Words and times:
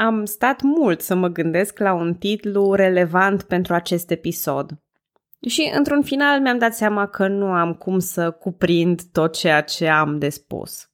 Am 0.00 0.24
stat 0.24 0.62
mult 0.62 1.00
să 1.00 1.14
mă 1.14 1.28
gândesc 1.28 1.78
la 1.78 1.92
un 1.92 2.14
titlu 2.14 2.74
relevant 2.74 3.42
pentru 3.42 3.74
acest 3.74 4.10
episod. 4.10 4.70
Și 5.48 5.72
într-un 5.76 6.02
final 6.02 6.40
mi-am 6.40 6.58
dat 6.58 6.74
seama 6.74 7.06
că 7.06 7.28
nu 7.28 7.46
am 7.46 7.74
cum 7.74 7.98
să 7.98 8.30
cuprind 8.30 9.00
tot 9.12 9.36
ceea 9.36 9.60
ce 9.60 9.88
am 9.88 10.18
de 10.18 10.28
spus. 10.28 10.90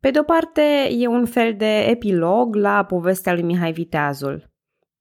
Pe 0.00 0.10
de 0.10 0.18
o 0.18 0.22
parte, 0.22 0.88
e 0.90 1.06
un 1.06 1.26
fel 1.26 1.54
de 1.56 1.78
epilog 1.78 2.54
la 2.54 2.84
povestea 2.84 3.32
lui 3.32 3.42
Mihai 3.42 3.72
Viteazul. 3.72 4.50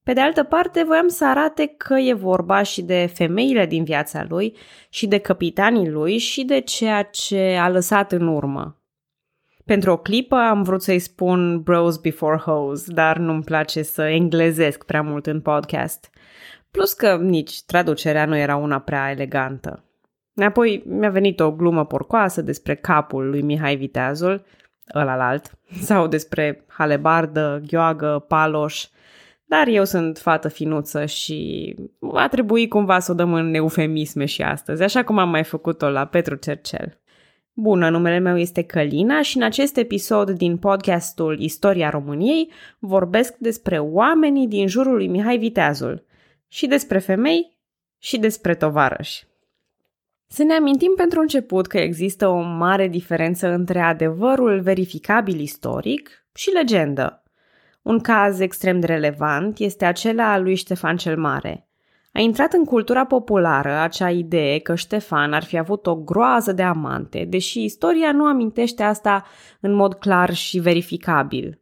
Pe 0.04 0.14
de 0.14 0.22
altă 0.22 0.44
parte, 0.44 0.84
voiam 0.84 1.08
să 1.08 1.26
arate 1.26 1.68
că 1.68 1.94
e 1.94 2.14
vorba 2.14 2.62
și 2.62 2.82
de 2.82 3.12
femeile 3.14 3.66
din 3.66 3.84
viața 3.84 4.26
lui 4.30 4.58
și 4.90 5.08
de 5.08 5.18
capitanii 5.18 5.90
lui 5.90 6.18
și 6.18 6.44
de 6.44 6.60
ceea 6.60 7.04
ce 7.04 7.58
a 7.62 7.70
lăsat 7.70 8.12
în 8.12 8.28
urmă. 8.28 8.85
Pentru 9.66 9.92
o 9.92 9.98
clipă 9.98 10.36
am 10.36 10.64
vrut 10.64 10.82
să-i 10.82 11.00
spun 11.00 11.62
bros 11.62 11.98
before 11.98 12.38
hoes, 12.38 12.90
dar 12.90 13.18
nu-mi 13.18 13.44
place 13.44 13.82
să 13.82 14.02
englezesc 14.02 14.86
prea 14.86 15.02
mult 15.02 15.26
în 15.26 15.42
podcast. 15.42 16.10
Plus 16.72 16.94
că 16.94 17.18
nici 17.22 17.64
traducerea 17.64 18.26
nu 18.26 18.38
era 18.38 18.56
una 18.56 18.80
prea 18.80 19.12
elegantă. 19.12 19.84
Apoi 20.36 20.84
mi-a 20.88 21.10
venit 21.10 21.40
o 21.40 21.52
glumă 21.52 21.86
porcoasă 21.86 22.42
despre 22.42 22.76
capul 22.76 23.30
lui 23.30 23.42
Mihai 23.42 23.76
Viteazul, 23.76 24.46
ălalalt, 24.96 25.52
sau 25.88 26.08
despre 26.08 26.66
halebardă, 26.68 27.62
gheoagă, 27.68 28.26
paloș, 28.28 28.86
dar 29.46 29.68
eu 29.68 29.84
sunt 29.84 30.18
fată 30.18 30.48
finuță 30.48 31.06
și 31.06 31.76
va 32.00 32.28
trebui 32.28 32.68
cumva 32.68 33.00
să 33.00 33.12
o 33.12 33.16
dăm 33.16 33.34
în 33.34 33.54
eufemisme 33.54 34.26
și 34.26 34.42
astăzi, 34.42 34.84
așa 34.84 35.04
cum 35.04 35.18
am 35.18 35.30
mai 35.30 35.44
făcut-o 35.44 35.90
la 35.90 36.06
Petru 36.06 36.36
Cercel. 36.36 37.00
Bună, 37.58 37.90
numele 37.90 38.18
meu 38.18 38.38
este 38.38 38.62
Călina 38.62 39.22
și 39.22 39.38
în 39.38 39.44
acest 39.44 39.78
episod 39.78 40.30
din 40.30 40.58
podcastul 40.58 41.40
Istoria 41.40 41.90
României 41.90 42.52
vorbesc 42.80 43.36
despre 43.38 43.80
oamenii 43.80 44.48
din 44.48 44.68
jurul 44.68 44.96
lui 44.96 45.08
Mihai 45.08 45.38
Viteazul 45.38 46.06
și 46.48 46.68
despre 46.68 47.00
femei 47.00 47.58
și 47.98 48.18
despre 48.18 48.56
tovarăși. 48.56 49.28
Să 50.28 50.44
ne 50.44 50.54
amintim 50.54 50.94
pentru 50.96 51.20
început 51.20 51.68
că 51.68 51.78
există 51.78 52.28
o 52.28 52.42
mare 52.42 52.88
diferență 52.88 53.48
între 53.48 53.80
adevărul 53.80 54.62
verificabil 54.62 55.40
istoric 55.40 56.28
și 56.34 56.50
legendă. 56.50 57.24
Un 57.82 58.00
caz 58.00 58.40
extrem 58.40 58.80
de 58.80 58.86
relevant 58.86 59.60
este 59.60 59.86
acela 59.86 60.32
al 60.32 60.44
lui 60.44 60.56
Ștefan 60.56 60.98
cel 60.98 61.18
Mare. 61.18 61.65
A 62.18 62.20
intrat 62.20 62.54
în 62.54 62.66
cultura 62.66 63.06
populară 63.06 63.80
acea 63.80 64.10
idee 64.10 64.60
că 64.60 64.76
Ștefan 64.76 65.34
ar 65.34 65.44
fi 65.44 65.58
avut 65.58 65.88
o 65.88 65.96
groază 65.96 66.52
de 66.52 66.62
amante, 66.64 67.26
deși 67.30 67.64
istoria 67.64 68.12
nu 68.12 68.26
amintește 68.26 68.84
asta 68.84 69.24
în 69.60 69.74
mod 69.74 69.94
clar 69.94 70.34
și 70.34 70.60
verificabil. 70.60 71.62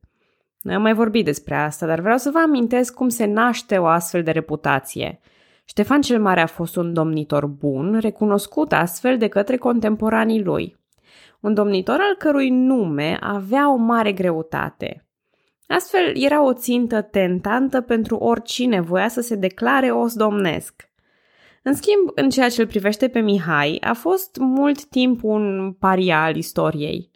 Noi 0.62 0.76
am 0.76 0.82
mai 0.82 0.94
vorbit 0.94 1.26
despre 1.26 1.56
asta, 1.56 1.86
dar 1.86 2.00
vreau 2.00 2.18
să 2.18 2.30
vă 2.34 2.40
amintesc 2.40 2.94
cum 2.94 3.10
se 3.10 3.26
naște 3.26 3.78
o 3.78 3.86
astfel 3.86 4.24
de 4.24 4.32
reputație. 4.32 5.20
Ștefan 5.66 6.02
cel 6.02 6.22
Mare 6.22 6.42
a 6.42 6.46
fost 6.48 6.76
un 6.76 6.94
domnitor 6.94 7.46
bun, 7.46 7.98
recunoscut 8.00 8.74
astfel 8.74 9.18
de 9.18 9.28
către 9.28 9.58
contemporanii 9.58 10.44
lui. 10.44 10.78
Un 11.40 11.54
domnitor 11.54 11.98
al 12.00 12.16
cărui 12.18 12.50
nume 12.50 13.18
avea 13.22 13.72
o 13.72 13.76
mare 13.76 14.12
greutate. 14.12 15.08
Astfel, 15.68 16.12
era 16.16 16.44
o 16.44 16.54
țintă 16.54 17.02
tentantă 17.02 17.82
pentru 17.82 18.16
oricine 18.16 18.82
voia 18.82 19.08
să 19.08 19.22
se 19.22 19.36
declare 19.36 19.92
os 19.92 20.14
domnesc. 20.14 20.92
În 21.64 21.74
schimb, 21.74 22.12
în 22.16 22.30
ceea 22.30 22.50
ce 22.50 22.62
îl 22.62 22.68
privește 22.68 23.08
pe 23.08 23.20
Mihai, 23.20 23.78
a 23.82 23.94
fost 23.94 24.38
mult 24.40 24.86
timp 24.86 25.24
un 25.24 25.76
paria 25.80 26.24
al 26.24 26.36
istoriei. 26.36 27.12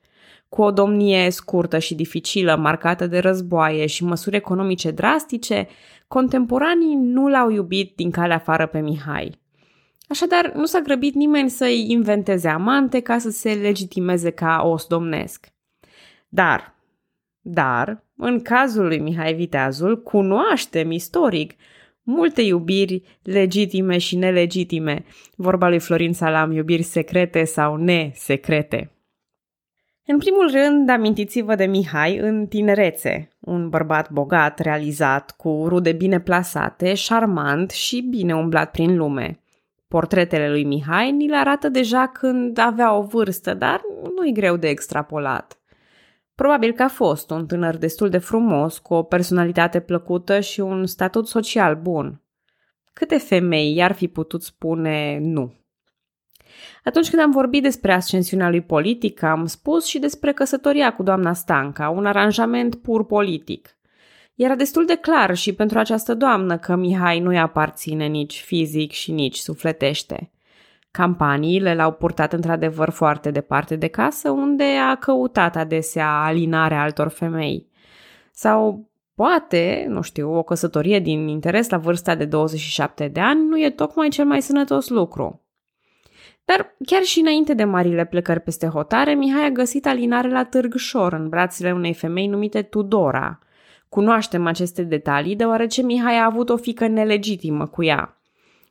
Cu 0.50 0.62
o 0.62 0.72
domnie 0.72 1.30
scurtă 1.30 1.80
și 1.80 1.96
dificilă, 1.96 2.56
marcată 2.56 3.08
de 3.08 3.20
războaie 3.20 3.86
și 3.86 4.04
măsuri 4.04 4.36
economice 4.36 4.92
drastice, 4.92 5.68
contemporanii 6.08 6.96
nu 6.96 7.28
l-au 7.28 7.50
iubit 7.50 7.96
din 7.96 8.12
calea 8.12 8.36
afară 8.36 8.66
pe 8.66 8.80
Mihai. 8.80 9.40
Așadar, 10.10 10.52
nu 10.54 10.66
s-a 10.66 10.80
grăbit 10.80 11.14
nimeni 11.14 11.50
să-i 11.50 11.86
inventeze 11.90 12.48
amante 12.48 13.00
ca 13.00 13.18
să 13.18 13.30
se 13.30 13.54
legitimeze 13.54 14.30
ca 14.30 14.62
os 14.66 14.86
domnesc. 14.86 15.48
Dar, 16.28 16.76
dar, 17.42 18.04
în 18.18 18.42
cazul 18.42 18.86
lui 18.86 19.00
Mihai 19.00 19.34
Viteazul, 19.34 20.02
cunoaștem 20.02 20.92
istoric 20.92 21.54
multe 22.04 22.42
iubiri 22.42 23.20
legitime 23.24 23.98
și 23.98 24.16
nelegitime, 24.16 25.06
vorba 25.36 25.68
lui 25.68 25.80
Florin 25.80 26.14
Salam, 26.14 26.52
iubiri 26.52 26.82
secrete 26.82 27.44
sau 27.44 27.76
nesecrete. 27.76 28.92
În 30.06 30.18
primul 30.18 30.52
rând, 30.52 30.90
amintiți-vă 30.90 31.56
de 31.56 31.66
Mihai 31.66 32.18
în 32.18 32.46
tinerețe, 32.46 33.30
un 33.40 33.70
bărbat 33.70 34.12
bogat, 34.12 34.60
realizat, 34.60 35.32
cu 35.32 35.66
rude 35.68 35.92
bine 35.92 36.20
plasate, 36.20 36.94
șarmant 36.94 37.72
și 37.72 38.02
bine 38.02 38.36
umblat 38.36 38.72
prin 38.72 38.98
lume. 38.98 39.40
Portretele 39.88 40.50
lui 40.50 40.64
Mihai 40.64 41.12
ni 41.12 41.28
le 41.28 41.36
arată 41.36 41.70
deja 41.70 42.08
când 42.08 42.58
avea 42.58 42.94
o 42.94 43.02
vârstă, 43.02 43.54
dar 43.54 43.82
nu-i 44.16 44.34
greu 44.34 44.58
de 44.58 44.68
extrapolat. 44.68 45.60
Probabil 46.38 46.72
că 46.72 46.84
a 46.84 46.88
fost 46.88 47.30
un 47.30 47.46
tânăr 47.46 47.78
destul 47.78 48.10
de 48.10 48.18
frumos, 48.18 48.78
cu 48.78 48.94
o 48.94 49.04
personalitate 49.04 49.80
plăcută 49.80 50.40
și 50.40 50.60
un 50.60 50.86
statut 50.86 51.28
social 51.28 51.76
bun. 51.76 52.22
Câte 52.94 53.18
femei 53.18 53.76
i-ar 53.76 53.92
fi 53.92 54.08
putut 54.08 54.44
spune 54.44 55.20
nu? 55.22 55.54
Atunci 56.84 57.10
când 57.10 57.22
am 57.22 57.32
vorbit 57.32 57.62
despre 57.62 57.94
ascensiunea 57.94 58.50
lui 58.50 58.62
politic, 58.62 59.22
am 59.22 59.46
spus 59.46 59.86
și 59.86 60.00
despre 60.00 60.34
căsătoria 60.34 60.94
cu 60.94 61.04
doamna 61.04 61.34
Stanca, 61.34 61.90
un 61.90 62.06
aranjament 62.06 62.76
pur 62.76 63.06
politic. 63.06 63.78
Era 64.36 64.56
destul 64.56 64.86
de 64.86 64.96
clar 64.96 65.36
și 65.36 65.54
pentru 65.54 65.80
această 65.80 66.14
doamnă 66.14 66.58
că 66.58 66.76
Mihai 66.76 67.20
nu-i 67.20 67.40
aparține 67.40 68.06
nici 68.06 68.42
fizic 68.42 68.92
și 68.92 69.12
nici 69.12 69.38
sufletește. 69.38 70.32
Campaniile 70.92 71.76
l-au 71.76 71.92
purtat 71.92 72.34
într-adevăr 72.34 72.90
foarte 72.90 73.32
departe 73.32 73.76
de 73.76 73.88
casă, 73.88 74.30
unde 74.30 74.64
a 74.64 74.96
căutat 74.96 75.56
adesea 75.56 76.24
alinarea 76.24 76.82
altor 76.82 77.08
femei. 77.08 77.68
Sau 78.32 78.90
poate, 79.16 79.86
nu 79.90 80.02
știu, 80.02 80.38
o 80.38 80.44
căsătorie 80.44 81.00
din 81.00 81.28
interes 81.28 81.70
la 81.70 81.78
vârsta 81.78 82.16
de 82.16 82.26
27 82.26 83.08
de 83.08 83.20
ani 83.20 83.48
nu 83.48 83.60
e 83.60 83.70
tocmai 83.70 84.10
cel 84.10 84.26
mai 84.26 84.42
sănătos 84.42 84.90
lucru. 84.90 85.42
Dar 86.46 86.76
chiar 86.86 87.02
și 87.02 87.20
înainte 87.20 87.54
de 87.54 87.64
marile 87.64 88.06
plecări 88.06 88.40
peste 88.40 88.68
hotare, 88.68 89.14
Mihai 89.14 89.46
a 89.46 89.50
găsit 89.50 89.86
alinare 89.86 90.30
la 90.30 90.44
Târgșor, 90.44 91.14
în 91.14 91.30
brațele 91.30 91.72
unei 91.72 91.94
femei 91.94 92.28
numite 92.28 92.62
Tudora. 92.62 93.40
Cunoaștem 93.90 94.46
aceste 94.46 94.84
detalii 94.84 95.36
deoarece 95.36 95.82
Mihai 95.82 96.18
a 96.18 96.26
avut 96.26 96.50
o 96.50 96.58
fică 96.58 96.88
nelegitimă 96.88 97.68
cu 97.68 97.84
ea. 97.84 98.17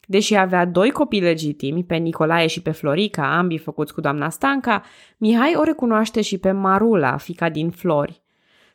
Deși 0.09 0.35
avea 0.35 0.65
doi 0.65 0.91
copii 0.91 1.21
legitimi, 1.21 1.85
pe 1.85 1.97
Nicolae 1.97 2.47
și 2.47 2.63
pe 2.63 2.71
Florica, 2.71 3.37
ambii 3.37 3.59
făcuți 3.59 3.95
cu 3.95 4.01
doamna 4.01 4.29
Stanca, 4.29 4.83
Mihai 5.19 5.55
o 5.57 5.63
recunoaște 5.63 6.21
și 6.21 6.39
pe 6.39 6.51
Marula, 6.51 7.17
fica 7.17 7.49
din 7.49 7.71
Flori. 7.71 8.23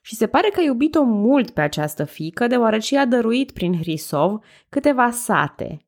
Și 0.02 0.16
se 0.16 0.28
pare 0.28 0.50
că 0.53 0.59
a 0.59 0.64
iubit-o 0.64 1.03
mult 1.03 1.50
pe 1.50 1.62
această 1.62 2.03
fică, 2.03 2.47
deoarece 2.47 2.96
i-a 2.96 3.06
dăruit 3.06 3.52
prin 3.52 3.78
Hrisov 3.78 4.40
câteva 4.69 5.12
sate. 5.12 5.86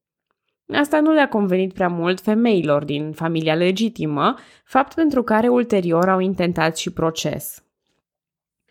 Asta 0.73 0.99
nu 0.99 1.11
le-a 1.11 1.27
convenit 1.27 1.73
prea 1.73 1.87
mult 1.87 2.21
femeilor 2.21 2.83
din 2.83 3.11
familia 3.11 3.55
legitimă, 3.55 4.35
fapt 4.65 4.93
pentru 4.93 5.23
care 5.23 5.47
ulterior 5.47 6.09
au 6.09 6.19
intentat 6.19 6.77
și 6.77 6.93
proces. 6.93 7.63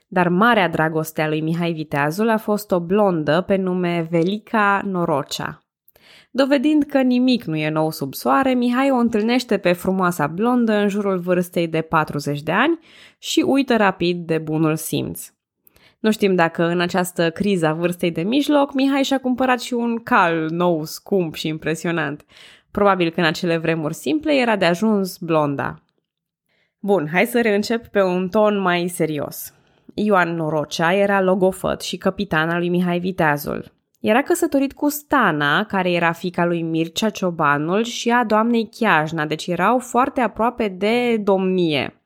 Dar 0.09 0.29
marea 0.29 0.69
dragoste 0.69 1.23
a 1.23 1.29
lui 1.29 1.41
Mihai 1.41 1.73
Viteazul 1.73 2.29
a 2.29 2.37
fost 2.37 2.71
o 2.71 2.81
blondă 2.81 3.41
pe 3.41 3.57
nume 3.57 4.07
Velica 4.11 4.83
Norocea. 4.85 5.62
Dovedind 6.35 6.83
că 6.83 7.01
nimic 7.01 7.45
nu 7.45 7.57
e 7.57 7.69
nou 7.69 7.91
sub 7.91 8.15
soare, 8.15 8.55
Mihai 8.55 8.91
o 8.91 8.95
întâlnește 8.95 9.59
pe 9.59 9.73
frumoasa 9.73 10.27
blondă 10.27 10.73
în 10.73 10.89
jurul 10.89 11.19
vârstei 11.19 11.69
de 11.69 11.81
40 11.81 12.43
de 12.43 12.53
ani 12.53 12.79
și 13.19 13.41
uită 13.41 13.77
rapid 13.77 14.27
de 14.27 14.39
bunul 14.39 14.77
simț. 14.77 15.33
Nu 15.99 16.11
știm 16.11 16.35
dacă 16.35 16.65
în 16.65 16.81
această 16.81 17.31
criză 17.31 17.67
a 17.67 17.73
vârstei 17.73 18.11
de 18.11 18.23
mijloc, 18.23 18.75
Mihai 18.75 19.03
și-a 19.03 19.21
cumpărat 19.21 19.61
și 19.61 19.75
un 19.75 19.99
cal 20.03 20.49
nou, 20.51 20.85
scump 20.85 21.35
și 21.35 21.49
impresionant. 21.49 22.25
Probabil 22.71 23.11
că 23.11 23.21
în 23.21 23.27
acele 23.27 23.57
vremuri 23.57 23.95
simple 23.95 24.35
era 24.35 24.57
de 24.57 24.65
ajuns 24.65 25.19
blonda. 25.19 25.83
Bun, 26.79 27.09
hai 27.13 27.27
să 27.27 27.41
reîncep 27.41 27.87
pe 27.87 28.03
un 28.03 28.29
ton 28.29 28.59
mai 28.59 28.89
serios. 28.89 29.55
Ioan 29.95 30.35
Norocea 30.35 30.95
era 30.95 31.21
logofăt 31.21 31.81
și 31.81 31.97
capitan 31.97 32.49
al 32.49 32.59
lui 32.59 32.69
Mihai 32.69 32.99
Viteazul. 32.99 33.73
Era 34.03 34.23
căsătorit 34.23 34.73
cu 34.73 34.89
Stana, 34.89 35.65
care 35.65 35.91
era 35.91 36.13
fica 36.13 36.45
lui 36.45 36.63
Mircea 36.63 37.11
Ciobanul 37.11 37.83
și 37.83 38.11
a 38.11 38.25
doamnei 38.25 38.69
Chiajna, 38.69 39.27
deci 39.27 39.47
erau 39.47 39.79
foarte 39.79 40.21
aproape 40.21 40.69
de 40.69 41.17
domnie. 41.17 42.03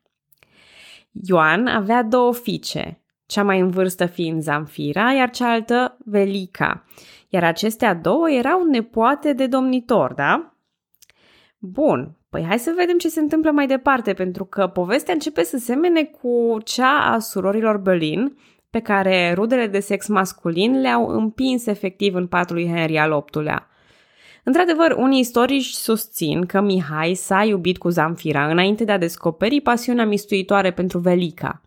Ioan 1.11 1.67
avea 1.67 2.03
două 2.03 2.35
fiice, 2.35 3.03
cea 3.27 3.43
mai 3.43 3.61
în 3.61 3.71
vârstă 3.71 4.07
fiind 4.07 4.43
Zamfira, 4.43 5.13
iar 5.13 5.31
cealaltă 5.31 5.97
Velica, 6.05 6.85
iar 7.29 7.45
acestea 7.45 7.95
două 7.95 8.31
erau 8.31 8.65
nepoate 8.65 9.33
de 9.33 9.47
domnitor, 9.47 10.13
da? 10.13 10.55
Bun, 11.59 12.17
păi 12.29 12.45
hai 12.45 12.59
să 12.59 12.75
vedem 12.77 12.99
ce 12.99 13.09
se 13.09 13.21
întâmplă 13.21 13.51
mai 13.51 13.67
departe, 13.67 14.15
pentru 14.15 14.45
că 14.45 14.67
povestea 14.67 15.15
începe 15.15 15.43
să 15.43 15.57
semene 15.57 16.05
cu 16.05 16.59
cea 16.65 17.13
a 17.13 17.19
surorilor 17.19 17.77
Berlin, 17.77 18.37
pe 18.77 18.83
care 18.83 19.33
rudele 19.33 19.67
de 19.67 19.81
sex 19.81 20.07
masculin 20.07 20.81
le-au 20.81 21.07
împins 21.09 21.67
efectiv 21.67 22.15
în 22.15 22.27
patul 22.27 22.57
lui 22.57 22.67
Henry 22.67 22.99
al 22.99 23.25
VIII-lea. 23.33 23.69
Într-adevăr, 24.45 24.95
unii 24.97 25.21
istorici 25.21 25.65
susțin 25.65 26.47
că 26.47 26.61
Mihai 26.61 27.15
s-a 27.15 27.45
iubit 27.45 27.79
cu 27.79 27.89
Zamfira 27.89 28.47
înainte 28.47 28.85
de 28.85 28.93
a 28.93 28.99
descoperi 28.99 29.61
pasiunea 29.61 30.07
mistuitoare 30.07 30.73
pentru 30.73 30.99
Velica. 30.99 31.63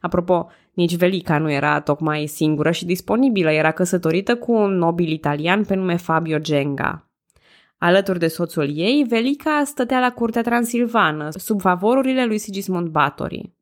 Apropo, 0.00 0.48
nici 0.72 0.96
Velica 0.96 1.38
nu 1.38 1.50
era 1.50 1.80
tocmai 1.80 2.26
singură 2.26 2.70
și 2.70 2.84
disponibilă, 2.84 3.50
era 3.50 3.70
căsătorită 3.70 4.36
cu 4.36 4.52
un 4.52 4.76
nobil 4.76 5.08
italian 5.08 5.64
pe 5.64 5.74
nume 5.74 5.96
Fabio 5.96 6.38
Genga. 6.38 7.08
Alături 7.78 8.18
de 8.18 8.28
soțul 8.28 8.76
ei, 8.76 9.04
Velica 9.08 9.62
stătea 9.64 10.00
la 10.00 10.10
curtea 10.10 10.42
transilvană, 10.42 11.28
sub 11.30 11.60
favorurile 11.60 12.24
lui 12.24 12.38
Sigismund 12.38 12.88
Batory. 12.88 13.53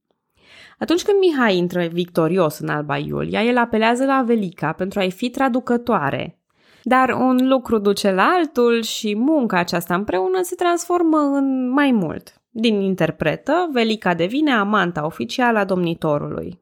Atunci 0.78 1.02
când 1.02 1.18
Mihai 1.18 1.56
intră 1.56 1.86
victorios 1.86 2.58
în 2.58 2.68
Alba 2.68 2.96
Iulia, 2.96 3.42
el 3.42 3.56
apelează 3.56 4.04
la 4.04 4.22
Velica 4.26 4.72
pentru 4.72 4.98
a-i 4.98 5.10
fi 5.10 5.30
traducătoare. 5.30 6.36
Dar 6.82 7.10
un 7.10 7.48
lucru 7.48 7.78
duce 7.78 8.10
la 8.10 8.22
altul 8.22 8.82
și 8.82 9.16
munca 9.16 9.58
aceasta 9.58 9.94
împreună 9.94 10.42
se 10.42 10.54
transformă 10.54 11.18
în 11.18 11.70
mai 11.70 11.90
mult. 11.90 12.40
Din 12.50 12.80
interpretă, 12.80 13.68
Velica 13.72 14.14
devine 14.14 14.52
amanta 14.52 15.04
oficială 15.04 15.58
a 15.58 15.64
domnitorului. 15.64 16.60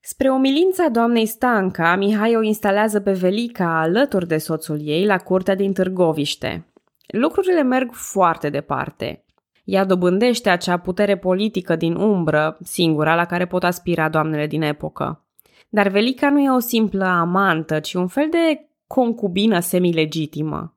Spre 0.00 0.30
umilința 0.30 0.88
doamnei 0.88 1.26
Stanca, 1.26 1.96
Mihai 1.96 2.36
o 2.36 2.42
instalează 2.42 3.00
pe 3.00 3.12
Velica 3.12 3.80
alături 3.80 4.26
de 4.26 4.38
soțul 4.38 4.78
ei 4.82 5.06
la 5.06 5.18
curtea 5.18 5.54
din 5.54 5.72
Târgoviște. 5.72 6.72
Lucrurile 7.06 7.62
merg 7.62 7.92
foarte 7.92 8.50
departe. 8.50 9.24
Ea 9.68 9.84
dobândește 9.84 10.50
acea 10.50 10.76
putere 10.76 11.16
politică 11.16 11.76
din 11.76 11.94
umbră, 11.94 12.56
singura 12.62 13.14
la 13.14 13.24
care 13.24 13.46
pot 13.46 13.64
aspira 13.64 14.08
doamnele 14.08 14.46
din 14.46 14.62
epocă. 14.62 15.24
Dar 15.68 15.88
Velica 15.88 16.30
nu 16.30 16.40
e 16.40 16.50
o 16.50 16.58
simplă 16.58 17.04
amantă, 17.04 17.80
ci 17.80 17.94
un 17.94 18.06
fel 18.06 18.28
de 18.30 18.68
concubină 18.86 19.60
semilegitimă. 19.60 20.76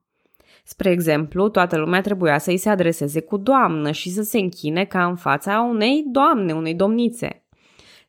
Spre 0.64 0.90
exemplu, 0.90 1.48
toată 1.48 1.76
lumea 1.76 2.00
trebuia 2.00 2.38
să-i 2.38 2.56
se 2.56 2.68
adreseze 2.68 3.20
cu 3.20 3.36
doamnă 3.36 3.90
și 3.90 4.10
să 4.10 4.22
se 4.22 4.38
închine 4.38 4.84
ca 4.84 5.04
în 5.04 5.16
fața 5.16 5.60
unei 5.70 6.04
doamne, 6.06 6.52
unei 6.52 6.74
domnițe. 6.74 7.44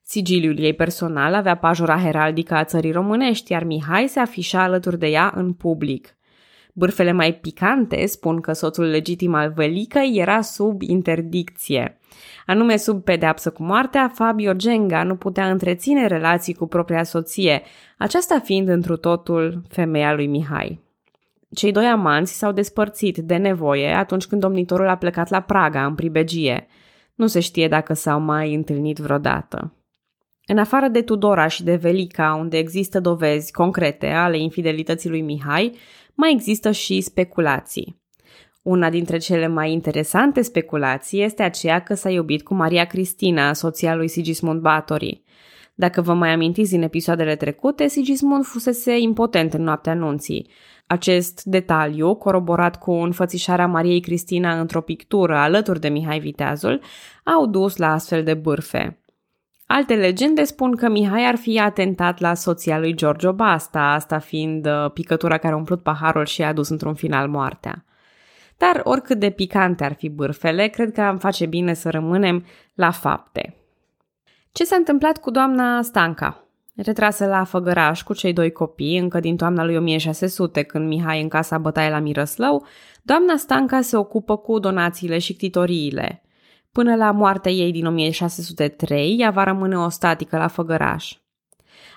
Sigiliul 0.02 0.60
ei 0.60 0.74
personal 0.74 1.34
avea 1.34 1.56
pajura 1.56 2.00
heraldică 2.00 2.54
a 2.54 2.64
țării 2.64 2.92
românești, 2.92 3.52
iar 3.52 3.64
Mihai 3.64 4.08
se 4.08 4.20
afișa 4.20 4.64
alături 4.64 5.00
de 5.00 5.08
ea 5.08 5.34
în 5.36 5.54
public. 5.54 6.18
Bârfele 6.76 7.12
mai 7.12 7.34
picante 7.34 8.06
spun 8.06 8.42
că 8.42 8.54
soțul 8.54 8.86
legitim 8.86 9.34
al 9.34 9.52
Vălicăi 9.56 10.14
era 10.16 10.42
sub 10.42 10.82
interdicție. 10.82 11.98
Anume 12.46 12.78
sub 12.78 13.04
pedeapsă 13.04 13.50
cu 13.50 13.64
moartea, 13.64 14.12
Fabio 14.14 14.54
Genga 14.54 15.04
nu 15.04 15.16
putea 15.16 15.52
întreține 15.52 16.08
relații 16.08 16.54
cu 16.54 16.68
propria 16.68 17.04
soție, 17.04 17.62
aceasta 17.98 18.40
fiind 18.40 18.68
întru 18.68 18.96
totul 18.96 19.62
femeia 19.70 20.14
lui 20.14 20.28
Mihai. 20.28 20.82
Cei 21.56 21.72
doi 21.72 21.86
amanți 21.86 22.38
s-au 22.38 22.52
despărțit 22.52 23.18
de 23.18 23.36
nevoie 23.36 23.94
atunci 23.94 24.26
când 24.26 24.42
domnitorul 24.42 24.88
a 24.88 24.96
plecat 24.96 25.30
la 25.30 25.40
Praga, 25.42 25.86
în 25.86 25.96
pribegie. 25.96 26.68
Nu 27.16 27.28
se 27.28 27.40
știe 27.40 27.68
dacă 27.68 27.94
s-au 27.94 28.20
mai 28.20 28.54
întâlnit 28.54 28.98
vreodată. 28.98 29.74
În 30.46 30.58
afară 30.58 30.88
de 30.88 31.02
Tudora 31.02 31.48
și 31.48 31.64
de 31.64 31.76
Velica, 31.76 32.38
unde 32.40 32.58
există 32.58 33.00
dovezi 33.00 33.52
concrete 33.52 34.08
ale 34.08 34.38
infidelității 34.38 35.10
lui 35.10 35.22
Mihai, 35.22 35.78
mai 36.16 36.32
există 36.32 36.72
și 36.72 37.02
speculații. 37.02 38.02
Una 38.62 38.90
dintre 38.90 39.18
cele 39.18 39.48
mai 39.48 39.72
interesante 39.72 40.42
speculații 40.42 41.24
este 41.24 41.44
aceea 41.44 41.80
că 41.80 41.94
s-a 41.94 42.10
iubit 42.10 42.44
cu 42.44 42.54
Maria 42.54 42.86
Cristina, 42.86 43.54
soția 43.54 43.96
lui 43.96 44.08
Sigismund 44.08 44.62
Batory. 44.62 45.24
Dacă 45.76 46.02
vă 46.02 46.14
mai 46.14 46.30
amintiți 46.30 46.72
din 46.72 46.82
episoadele 46.82 47.36
trecute, 47.36 47.88
Sigismund 47.88 48.46
fusese 48.46 48.98
impotent 49.00 49.54
în 49.54 49.64
noaptea 49.64 49.92
anunții. 49.92 50.48
Acest 50.88 51.44
detaliu, 51.44 52.16
coroborat 52.16 52.80
cu 52.80 52.92
înfățișarea 52.92 53.68
Mariei 53.68 54.00
Cristina 54.00 54.60
într-o 54.60 54.82
pictură 54.82 55.36
alături 55.36 55.80
de 55.80 55.88
Mihai 55.88 56.20
Viteazul, 56.20 56.82
au 57.24 57.46
dus 57.46 57.78
la 57.78 57.92
astfel 57.92 58.24
de 58.24 58.34
bârfe. 58.34 59.03
Alte 59.66 59.96
legende 59.96 60.44
spun 60.44 60.76
că 60.76 60.90
Mihai 60.90 61.26
ar 61.26 61.36
fi 61.36 61.60
atentat 61.60 62.20
la 62.20 62.34
soția 62.34 62.80
lui 62.80 62.96
Giorgio 62.96 63.34
Basta, 63.34 63.80
asta 63.80 64.20
fiind 64.20 64.66
uh, 64.66 64.92
picătura 64.94 65.38
care 65.38 65.54
a 65.54 65.58
umplut 65.58 65.82
paharul 65.82 66.26
și 66.26 66.44
a 66.44 66.48
adus 66.48 66.70
într-un 66.70 66.94
final 66.94 67.28
moartea. 67.28 67.86
Dar 68.58 68.82
oricât 68.84 69.20
de 69.20 69.30
picante 69.30 69.84
ar 69.84 69.94
fi 69.94 70.10
bârfele, 70.10 70.68
cred 70.68 70.92
că 70.92 71.02
am 71.02 71.18
face 71.18 71.46
bine 71.46 71.74
să 71.74 71.90
rămânem 71.90 72.46
la 72.74 72.92
fapte. 72.92 73.56
Ce 74.52 74.64
s-a 74.64 74.76
întâmplat 74.76 75.18
cu 75.18 75.32
doamna 75.32 75.82
Stanca? 75.82 76.48
Retrasă 76.76 77.26
la 77.26 77.44
Făgăraș 77.44 78.02
cu 78.02 78.14
cei 78.14 78.34
doi 78.34 78.52
copii 78.52 78.98
încă 78.98 79.20
din 79.20 79.38
toamna 79.38 79.64
lui 79.64 79.78
1600, 79.78 80.64
când 80.64 80.88
Mihai 80.88 81.22
în 81.22 81.28
casa 81.28 81.58
bătaie 81.58 81.90
la 81.90 82.00
Mirăslău, 82.00 82.66
doamna 83.02 83.36
Stanca 83.38 83.82
se 83.82 83.98
ocupă 83.98 84.38
cu 84.38 84.60
donațiile 84.60 85.20
și 85.20 85.34
ctitoriile. 85.34 86.24
Până 86.74 86.96
la 86.96 87.12
moartea 87.12 87.52
ei 87.52 87.72
din 87.72 87.86
1603, 87.86 89.16
ea 89.20 89.32
va 89.32 89.44
rămâne 89.44 89.78
o 89.78 89.90
statică 89.90 90.38
la 90.38 90.48
Făgăraș. 90.48 91.18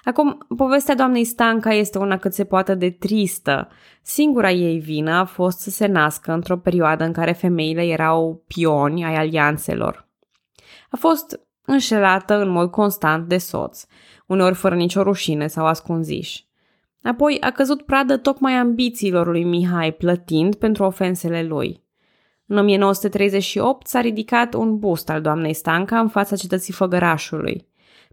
Acum, 0.05 0.47
povestea 0.57 0.95
doamnei 0.95 1.25
Stanca 1.25 1.73
este 1.73 1.99
una 1.99 2.17
cât 2.17 2.33
se 2.35 2.45
poate 2.45 2.75
de 2.75 2.91
tristă. 2.91 3.69
Singura 4.03 4.51
ei 4.51 4.79
vină 4.79 5.13
a 5.13 5.25
fost 5.25 5.59
să 5.59 5.71
se 5.71 5.87
nască 5.87 6.33
într-o 6.33 6.57
perioadă 6.57 7.05
în 7.05 7.13
care 7.13 7.33
femeile 7.33 7.83
erau 7.83 8.45
pioni 8.47 9.05
ai 9.05 9.15
alianțelor. 9.15 10.09
A 10.91 10.97
fost 10.97 11.41
înșelată 11.65 12.35
în 12.35 12.49
mod 12.49 12.71
constant 12.71 13.29
de 13.29 13.39
soț, 13.39 13.85
uneori 14.27 14.55
fără 14.55 14.75
nicio 14.75 15.03
rușine 15.03 15.47
sau 15.47 15.67
ascunziș. 15.67 16.41
Apoi 17.03 17.37
a 17.41 17.51
căzut 17.51 17.83
pradă 17.83 18.17
tocmai 18.17 18.53
ambițiilor 18.53 19.27
lui 19.27 19.45
Mihai, 19.45 19.93
plătind 19.93 20.55
pentru 20.55 20.85
ofensele 20.85 21.43
lui. 21.43 21.85
În 22.47 22.59
1938 22.59 23.87
s-a 23.87 24.01
ridicat 24.01 24.55
un 24.55 24.79
bust 24.79 25.11
al 25.11 25.21
doamnei 25.21 25.55
Stanca 25.55 25.99
în 25.99 26.09
fața 26.09 26.37
cetății 26.37 26.73
Făgărașului. 26.73 27.67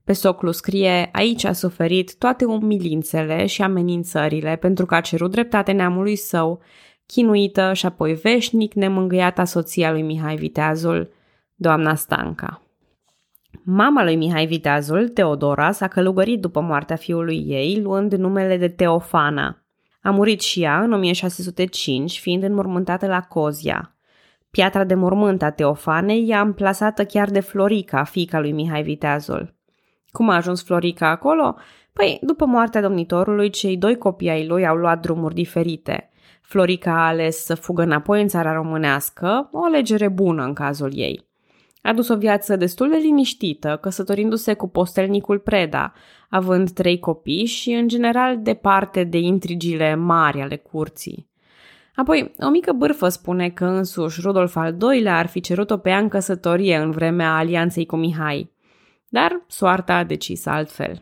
Pe 0.03 0.13
soclu 0.13 0.51
scrie, 0.51 1.09
aici 1.11 1.43
a 1.43 1.53
suferit 1.53 2.15
toate 2.15 2.45
umilințele 2.45 3.45
și 3.45 3.61
amenințările 3.61 4.55
pentru 4.55 4.85
că 4.85 4.95
a 4.95 5.01
cerut 5.01 5.31
dreptate 5.31 5.71
neamului 5.71 6.15
său, 6.15 6.61
chinuită 7.05 7.73
și 7.73 7.85
apoi 7.85 8.13
veșnic 8.13 8.73
nemângâiata 8.73 9.43
soția 9.43 9.91
lui 9.91 10.01
Mihai 10.01 10.35
Viteazul, 10.35 11.11
doamna 11.55 11.95
Stanca. 11.95 12.61
Mama 13.63 14.03
lui 14.03 14.15
Mihai 14.15 14.45
Viteazul, 14.45 15.09
Teodora, 15.09 15.71
s-a 15.71 15.87
călugărit 15.87 16.39
după 16.39 16.61
moartea 16.61 16.95
fiului 16.95 17.43
ei, 17.47 17.81
luând 17.81 18.13
numele 18.13 18.57
de 18.57 18.67
Teofana. 18.67 19.65
A 20.01 20.09
murit 20.09 20.41
și 20.41 20.61
ea 20.61 20.81
în 20.81 20.93
1605, 20.93 22.19
fiind 22.19 22.43
înmormântată 22.43 23.07
la 23.07 23.21
Cozia. 23.21 23.95
Piatra 24.57 24.83
de 24.83 24.93
mormânt 24.93 25.41
a 25.41 25.49
Teofanei 25.49 26.27
i-a 26.27 26.39
amplasată 26.39 27.05
chiar 27.05 27.29
de 27.29 27.39
Florica, 27.39 28.03
fica 28.03 28.39
lui 28.39 28.51
Mihai 28.51 28.83
Viteazul. 28.83 29.53
Cum 30.11 30.29
a 30.29 30.35
ajuns 30.35 30.63
Florica 30.63 31.09
acolo? 31.09 31.55
Păi, 31.93 32.19
după 32.21 32.45
moartea 32.45 32.81
domnitorului, 32.81 33.49
cei 33.49 33.77
doi 33.77 33.97
copii 33.97 34.29
ai 34.29 34.47
lui 34.47 34.67
au 34.67 34.75
luat 34.75 35.01
drumuri 35.01 35.33
diferite. 35.33 36.09
Florica 36.41 36.91
a 36.91 37.07
ales 37.07 37.43
să 37.43 37.55
fugă 37.55 37.81
înapoi 37.81 38.21
în 38.21 38.27
țara 38.27 38.53
românească, 38.53 39.49
o 39.51 39.63
alegere 39.63 40.07
bună 40.07 40.43
în 40.43 40.53
cazul 40.53 40.91
ei. 40.93 41.25
A 41.81 41.93
dus 41.93 42.07
o 42.07 42.17
viață 42.17 42.55
destul 42.55 42.89
de 42.89 42.97
liniștită, 42.97 43.77
căsătorindu-se 43.81 44.53
cu 44.53 44.67
postelnicul 44.67 45.39
Preda, 45.39 45.93
având 46.29 46.71
trei 46.71 46.99
copii 46.99 47.45
și, 47.45 47.71
în 47.71 47.87
general, 47.87 48.41
departe 48.41 49.03
de 49.03 49.17
intrigile 49.17 49.95
mari 49.95 50.41
ale 50.41 50.55
curții. 50.55 51.31
Apoi, 51.95 52.33
o 52.39 52.49
mică 52.49 52.71
bârfă 52.71 53.07
spune 53.07 53.49
că 53.49 53.65
însuși 53.65 54.21
Rudolf 54.21 54.55
al 54.55 54.77
II-lea 54.81 55.17
ar 55.17 55.25
fi 55.25 55.39
cerut-o 55.39 55.77
pe 55.77 55.89
ea 55.89 55.97
în 55.97 56.07
căsătorie 56.07 56.77
în 56.77 56.91
vremea 56.91 57.35
alianței 57.35 57.85
cu 57.85 57.95
Mihai. 57.95 58.51
Dar 59.09 59.43
soarta 59.47 59.95
a 59.95 60.03
decis 60.03 60.45
altfel. 60.45 61.01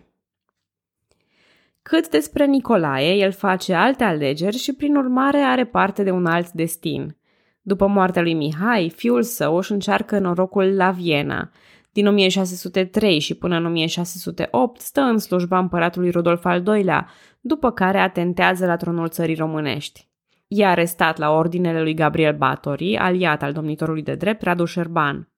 Cât 1.82 2.10
despre 2.10 2.46
Nicolae, 2.46 3.14
el 3.14 3.32
face 3.32 3.74
alte 3.74 4.04
alegeri 4.04 4.58
și 4.58 4.74
prin 4.74 4.96
urmare 4.96 5.38
are 5.38 5.66
parte 5.66 6.04
de 6.04 6.12
un 6.12 6.26
alt 6.26 6.52
destin. 6.52 7.18
După 7.62 7.88
moartea 7.88 8.22
lui 8.22 8.34
Mihai, 8.34 8.90
fiul 8.90 9.24
său 9.24 9.58
își 9.58 9.72
încearcă 9.72 10.20
norocul 10.20 10.76
la 10.76 10.92
Viena. 10.92 11.52
Din 11.92 12.08
1603 12.08 13.20
și 13.20 13.36
până 13.36 13.56
în 13.56 13.66
1608 13.66 14.80
stă 14.80 15.02
în 15.02 15.18
slujba 15.18 15.60
împăratului 15.60 16.10
Rudolf 16.10 16.46
al 16.46 16.66
II-lea, 16.66 17.08
după 17.42 17.72
care 17.72 17.98
atentează 17.98 18.66
la 18.66 18.76
tronul 18.76 19.10
țării 19.10 19.36
românești. 19.36 20.11
E 20.54 20.66
arestat 20.66 21.18
la 21.18 21.30
ordinele 21.30 21.82
lui 21.82 21.94
Gabriel 21.94 22.36
Batori, 22.36 22.98
aliat 22.98 23.44
al 23.44 23.54
domnitorului 23.54 24.02
de 24.02 24.16
drept 24.16 24.42
Radu 24.42 24.66
Șerban. 24.66 25.30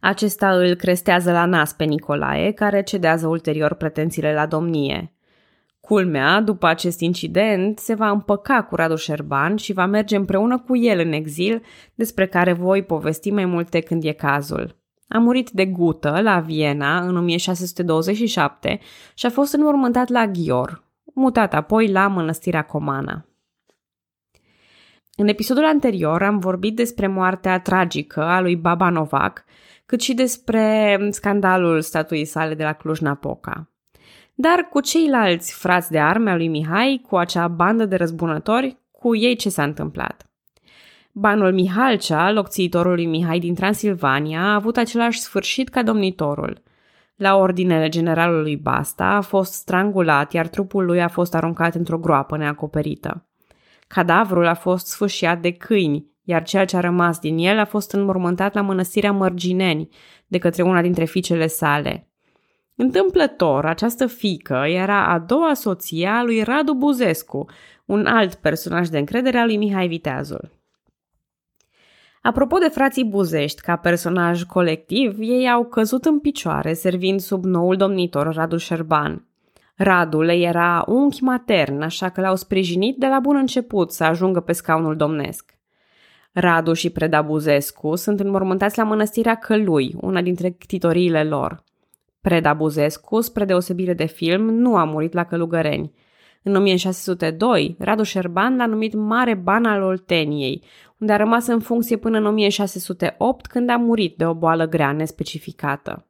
Acesta 0.00 0.56
îl 0.56 0.74
crestează 0.74 1.32
la 1.32 1.44
nas 1.44 1.72
pe 1.72 1.84
Nicolae, 1.84 2.52
care 2.52 2.82
cedează 2.82 3.26
ulterior 3.26 3.74
pretențiile 3.74 4.34
la 4.34 4.46
domnie. 4.46 5.12
Culmea, 5.80 6.40
după 6.40 6.66
acest 6.66 7.00
incident, 7.00 7.78
se 7.78 7.94
va 7.94 8.10
împăca 8.10 8.62
cu 8.62 8.74
Radu 8.74 8.96
Șerban 8.96 9.56
și 9.56 9.72
va 9.72 9.86
merge 9.86 10.16
împreună 10.16 10.58
cu 10.58 10.76
el 10.76 10.98
în 10.98 11.12
exil, 11.12 11.62
despre 11.94 12.26
care 12.26 12.52
voi 12.52 12.82
povesti 12.82 13.30
mai 13.30 13.44
multe 13.44 13.80
când 13.80 14.04
e 14.04 14.12
cazul. 14.12 14.76
A 15.08 15.18
murit 15.18 15.50
de 15.50 15.66
gută 15.66 16.20
la 16.22 16.40
Viena 16.40 17.00
în 17.00 17.16
1627 17.16 18.78
și 19.14 19.26
a 19.26 19.30
fost 19.30 19.54
înmormântat 19.54 20.08
la 20.08 20.26
Ghior, 20.26 20.84
mutat 21.14 21.54
apoi 21.54 21.90
la 21.90 22.08
mănăstirea 22.08 22.62
Comana. 22.62 23.26
În 25.18 25.28
episodul 25.28 25.64
anterior 25.64 26.22
am 26.22 26.38
vorbit 26.38 26.76
despre 26.76 27.06
moartea 27.06 27.60
tragică 27.60 28.22
a 28.22 28.40
lui 28.40 28.56
Baba 28.56 28.88
Novak, 28.88 29.44
cât 29.86 30.00
și 30.00 30.14
despre 30.14 30.98
scandalul 31.10 31.80
statuii 31.80 32.24
sale 32.24 32.54
de 32.54 32.62
la 32.62 32.72
Cluj-Napoca. 32.72 33.70
Dar 34.34 34.68
cu 34.70 34.80
ceilalți 34.80 35.54
frați 35.54 35.90
de 35.90 36.00
arme 36.00 36.30
a 36.30 36.36
lui 36.36 36.48
Mihai, 36.48 37.02
cu 37.08 37.16
acea 37.16 37.48
bandă 37.48 37.84
de 37.84 37.96
răzbunători, 37.96 38.76
cu 38.90 39.16
ei 39.16 39.36
ce 39.36 39.48
s-a 39.48 39.62
întâmplat? 39.62 40.30
Banul 41.12 41.52
Mihalcea, 41.52 42.30
locțiitorul 42.30 42.94
lui 42.94 43.06
Mihai 43.06 43.38
din 43.38 43.54
Transilvania, 43.54 44.40
a 44.40 44.54
avut 44.54 44.76
același 44.76 45.20
sfârșit 45.20 45.68
ca 45.68 45.82
domnitorul. 45.82 46.62
La 47.14 47.36
ordinele 47.36 47.88
generalului 47.88 48.56
Basta 48.56 49.04
a 49.04 49.20
fost 49.20 49.52
strangulat, 49.52 50.32
iar 50.32 50.48
trupul 50.48 50.84
lui 50.84 51.02
a 51.02 51.08
fost 51.08 51.34
aruncat 51.34 51.74
într-o 51.74 51.98
groapă 51.98 52.36
neacoperită. 52.36 53.25
Cadavrul 53.86 54.46
a 54.46 54.54
fost 54.54 54.86
sfâșiat 54.86 55.40
de 55.40 55.52
câini, 55.52 56.06
iar 56.22 56.42
ceea 56.42 56.64
ce 56.64 56.76
a 56.76 56.80
rămas 56.80 57.18
din 57.18 57.38
el 57.38 57.58
a 57.58 57.64
fost 57.64 57.92
înmormântat 57.92 58.54
la 58.54 58.60
mănăstirea 58.60 59.12
Mărgineni 59.12 59.88
de 60.26 60.38
către 60.38 60.62
una 60.62 60.82
dintre 60.82 61.04
fiicele 61.04 61.46
sale. 61.46 62.10
Întâmplător, 62.76 63.64
această 63.64 64.06
fică 64.06 64.64
era 64.66 65.06
a 65.06 65.18
doua 65.18 65.54
soție 65.54 66.06
a 66.06 66.22
lui 66.22 66.42
Radu 66.42 66.74
Buzescu, 66.74 67.46
un 67.84 68.06
alt 68.06 68.34
personaj 68.34 68.88
de 68.88 68.98
încredere 68.98 69.38
al 69.38 69.46
lui 69.46 69.56
Mihai 69.56 69.88
Viteazul. 69.88 70.50
Apropo 72.22 72.58
de 72.58 72.68
frații 72.68 73.04
Buzești, 73.04 73.60
ca 73.60 73.76
personaj 73.76 74.42
colectiv, 74.42 75.16
ei 75.18 75.50
au 75.50 75.64
căzut 75.64 76.04
în 76.04 76.20
picioare 76.20 76.72
servind 76.72 77.20
sub 77.20 77.44
noul 77.44 77.76
domnitor 77.76 78.34
Radu 78.34 78.56
Șerban. 78.56 79.26
Radu 79.76 80.20
le 80.20 80.32
era 80.32 80.84
unchi 80.86 81.22
matern, 81.22 81.82
așa 81.82 82.08
că 82.08 82.20
l-au 82.20 82.36
sprijinit 82.36 82.96
de 82.96 83.06
la 83.06 83.18
bun 83.20 83.36
început 83.36 83.92
să 83.92 84.04
ajungă 84.04 84.40
pe 84.40 84.52
scaunul 84.52 84.96
domnesc. 84.96 85.54
Radu 86.32 86.72
și 86.72 86.90
Preda 86.90 87.22
Buzescu 87.22 87.94
sunt 87.94 88.20
înmormântați 88.20 88.78
la 88.78 88.84
mănăstirea 88.84 89.34
Călui, 89.34 89.94
una 90.00 90.22
dintre 90.22 90.50
ctitoriile 90.50 91.24
lor. 91.24 91.64
Preda 92.20 92.54
Buzescu, 92.54 93.20
spre 93.20 93.44
deosebire 93.44 93.94
de 93.94 94.04
film, 94.04 94.42
nu 94.42 94.76
a 94.76 94.84
murit 94.84 95.12
la 95.12 95.24
Călugăreni. 95.24 95.92
În 96.42 96.54
1602, 96.54 97.76
Radu 97.78 98.02
Șerban 98.02 98.56
l-a 98.56 98.66
numit 98.66 98.94
Mare 98.94 99.34
Ban 99.34 99.64
al 99.64 99.82
Olteniei, 99.82 100.62
unde 100.98 101.12
a 101.12 101.16
rămas 101.16 101.46
în 101.46 101.60
funcție 101.60 101.96
până 101.96 102.18
în 102.18 102.26
1608, 102.26 103.46
când 103.46 103.70
a 103.70 103.76
murit 103.76 104.16
de 104.16 104.26
o 104.26 104.34
boală 104.34 104.68
grea 104.68 104.92
nespecificată. 104.92 106.06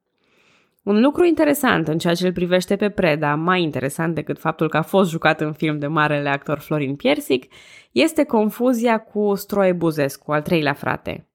Un 0.87 1.01
lucru 1.01 1.25
interesant 1.25 1.89
în 1.89 1.99
ceea 1.99 2.15
ce 2.15 2.27
îl 2.27 2.33
privește 2.33 2.77
pe 2.77 2.89
Preda, 2.89 3.35
mai 3.35 3.63
interesant 3.63 4.15
decât 4.15 4.39
faptul 4.39 4.69
că 4.69 4.77
a 4.77 4.83
fost 4.83 5.11
jucat 5.11 5.41
în 5.41 5.53
film 5.53 5.79
de 5.79 5.87
marele 5.87 6.29
actor 6.29 6.59
Florin 6.59 6.97
Piersic, 6.97 7.53
este 7.93 8.25
confuzia 8.25 8.99
cu 8.99 9.35
Stroie 9.35 9.73
Buzescu, 9.73 10.33
al 10.33 10.43
treilea 10.43 10.73
frate. 10.73 11.29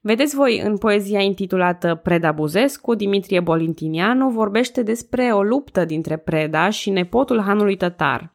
Vedeți 0.00 0.34
voi, 0.34 0.60
în 0.64 0.78
poezia 0.78 1.20
intitulată 1.20 1.94
Preda 1.94 2.32
Buzescu, 2.32 2.94
Dimitrie 2.94 3.40
Bolintinianu 3.40 4.28
vorbește 4.28 4.82
despre 4.82 5.22
o 5.32 5.42
luptă 5.42 5.84
dintre 5.84 6.16
Preda 6.16 6.70
și 6.70 6.90
nepotul 6.90 7.40
hanului 7.40 7.76
tătar. 7.76 8.34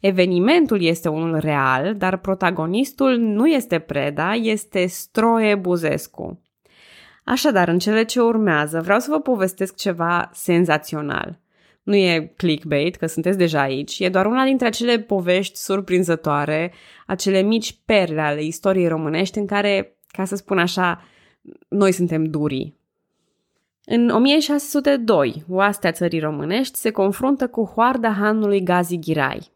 Evenimentul 0.00 0.82
este 0.82 1.08
unul 1.08 1.38
real, 1.38 1.94
dar 1.94 2.16
protagonistul 2.16 3.16
nu 3.16 3.46
este 3.46 3.78
Preda, 3.78 4.34
este 4.34 4.86
Stroie 4.86 5.54
Buzescu. 5.54 6.40
Așadar, 7.28 7.68
în 7.68 7.78
cele 7.78 8.04
ce 8.04 8.20
urmează, 8.20 8.80
vreau 8.80 8.98
să 8.98 9.10
vă 9.10 9.20
povestesc 9.20 9.76
ceva 9.76 10.30
senzațional. 10.32 11.38
Nu 11.82 11.94
e 11.94 12.32
clickbait, 12.36 12.96
că 12.96 13.06
sunteți 13.06 13.38
deja 13.38 13.60
aici, 13.60 13.98
e 13.98 14.08
doar 14.08 14.26
una 14.26 14.44
dintre 14.44 14.66
acele 14.66 14.98
povești 14.98 15.58
surprinzătoare, 15.58 16.72
acele 17.06 17.40
mici 17.40 17.78
perle 17.84 18.20
ale 18.20 18.42
istoriei 18.42 18.88
românești 18.88 19.38
în 19.38 19.46
care, 19.46 19.96
ca 20.06 20.24
să 20.24 20.36
spun 20.36 20.58
așa, 20.58 21.02
noi 21.68 21.92
suntem 21.92 22.24
durii. 22.24 22.76
În 23.84 24.08
1602, 24.08 25.44
oastea 25.48 25.92
țării 25.92 26.20
românești 26.20 26.78
se 26.78 26.90
confruntă 26.90 27.48
cu 27.48 27.64
hoarda 27.64 28.10
hanului 28.10 28.62
Gazi 28.62 28.98
Ghirai. 28.98 29.50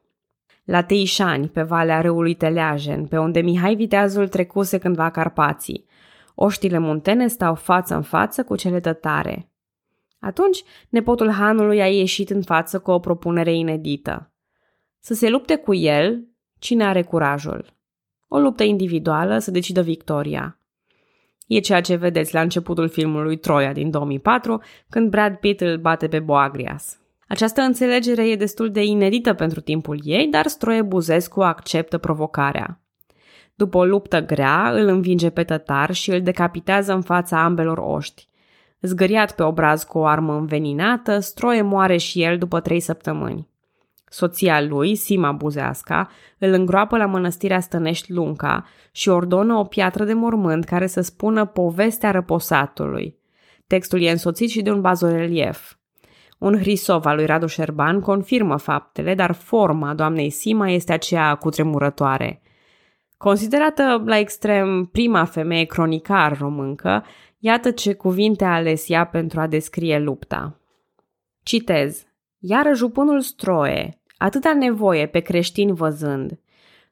La 0.65 0.83
Teișani, 0.83 1.49
pe 1.49 1.63
valea 1.63 2.01
râului 2.01 2.35
Teleajen, 2.35 3.07
pe 3.07 3.19
unde 3.19 3.41
Mihai 3.41 3.75
Viteazul 3.75 4.29
trecuse 4.29 4.79
cândva 4.79 5.11
Carpații, 5.11 5.89
Oștile 6.43 6.79
muntene 6.79 7.27
stau 7.27 7.55
față 7.55 7.95
în 7.95 8.03
față 8.03 8.45
cu 8.45 8.57
cele 8.57 8.81
tătare. 8.81 9.51
Atunci, 10.19 10.63
nepotul 10.89 11.31
hanului 11.31 11.83
a 11.83 11.89
ieșit 11.89 12.31
în 12.31 12.43
față 12.43 12.79
cu 12.79 12.91
o 12.91 12.99
propunere 12.99 13.55
inedită. 13.55 14.33
Să 14.99 15.15
se 15.15 15.29
lupte 15.29 15.57
cu 15.57 15.75
el 15.75 16.25
cine 16.59 16.85
are 16.85 17.03
curajul. 17.03 17.75
O 18.29 18.39
luptă 18.39 18.63
individuală 18.63 19.39
să 19.39 19.51
decidă 19.51 19.83
victoria. 19.83 20.59
E 21.47 21.59
ceea 21.59 21.81
ce 21.81 21.95
vedeți 21.95 22.35
la 22.35 22.41
începutul 22.41 22.89
filmului 22.89 23.37
Troia 23.37 23.73
din 23.73 23.91
2004, 23.91 24.63
când 24.89 25.11
Brad 25.11 25.37
Pitt 25.37 25.61
îl 25.61 25.79
bate 25.79 26.09
pe 26.09 26.19
Boagrias. 26.19 26.99
Această 27.29 27.61
înțelegere 27.61 28.29
e 28.29 28.37
destul 28.37 28.71
de 28.71 28.83
inedită 28.83 29.35
pentru 29.35 29.61
timpul 29.61 30.01
ei, 30.03 30.27
dar 30.27 30.47
Stroie 30.47 30.83
Buzescu 30.83 31.41
acceptă 31.41 31.99
provocarea. 31.99 32.81
După 33.61 33.79
o 33.79 33.85
luptă 33.85 34.21
grea, 34.21 34.71
îl 34.71 34.87
învinge 34.87 35.31
pe 35.31 35.45
tătar 35.45 35.93
și 35.93 36.11
îl 36.11 36.23
decapitează 36.23 36.93
în 36.93 37.01
fața 37.03 37.45
ambelor 37.45 37.79
oști. 37.79 38.29
Zgăriat 38.81 39.35
pe 39.35 39.43
obraz 39.43 39.83
cu 39.83 39.99
o 39.99 40.07
armă 40.07 40.35
înveninată, 40.35 41.19
Stroie 41.19 41.63
moare 41.63 41.97
și 41.97 42.23
el 42.23 42.39
după 42.39 42.61
trei 42.61 42.81
săptămâni. 42.81 43.49
Soția 44.09 44.63
lui, 44.63 44.95
Sima 44.95 45.33
Buzeasca, 45.33 46.09
îl 46.39 46.53
îngroapă 46.53 46.97
la 46.97 47.07
mănăstirea 47.07 47.61
Stănești 47.61 48.13
Lunca 48.13 48.65
și 48.93 49.09
ordonă 49.09 49.55
o 49.55 49.65
piatră 49.65 50.05
de 50.05 50.13
mormânt 50.13 50.65
care 50.65 50.87
să 50.87 51.01
spună 51.01 51.45
povestea 51.45 52.11
răposatului. 52.11 53.19
Textul 53.67 54.03
e 54.03 54.11
însoțit 54.11 54.51
și 54.51 54.63
de 54.63 54.71
un 54.71 54.81
bazorelief. 54.81 55.75
Un 56.39 56.59
hrisov 56.59 57.07
al 57.07 57.17
lui 57.17 57.27
Radu 57.27 57.47
Șerban 57.47 58.01
confirmă 58.01 58.57
faptele, 58.57 59.15
dar 59.15 59.33
forma 59.33 59.95
doamnei 59.95 60.31
Sima 60.31 60.71
este 60.71 60.93
aceea 60.93 61.35
cutremurătoare– 61.35 62.41
Considerată 63.23 64.03
la 64.05 64.19
extrem 64.19 64.85
prima 64.85 65.25
femeie 65.25 65.65
cronicar 65.65 66.39
româncă, 66.39 67.05
iată 67.39 67.71
ce 67.71 67.95
cuvinte 67.95 68.45
a 68.45 68.55
ales 68.55 68.89
ea 68.89 69.05
pentru 69.05 69.41
a 69.41 69.47
descrie 69.47 69.99
lupta. 69.99 70.61
Citez. 71.43 72.07
Iară 72.39 72.73
jupânul 72.73 73.21
stroie, 73.21 74.01
atâta 74.17 74.55
nevoie 74.55 75.07
pe 75.07 75.21
creștini 75.21 75.73
văzând, 75.73 76.41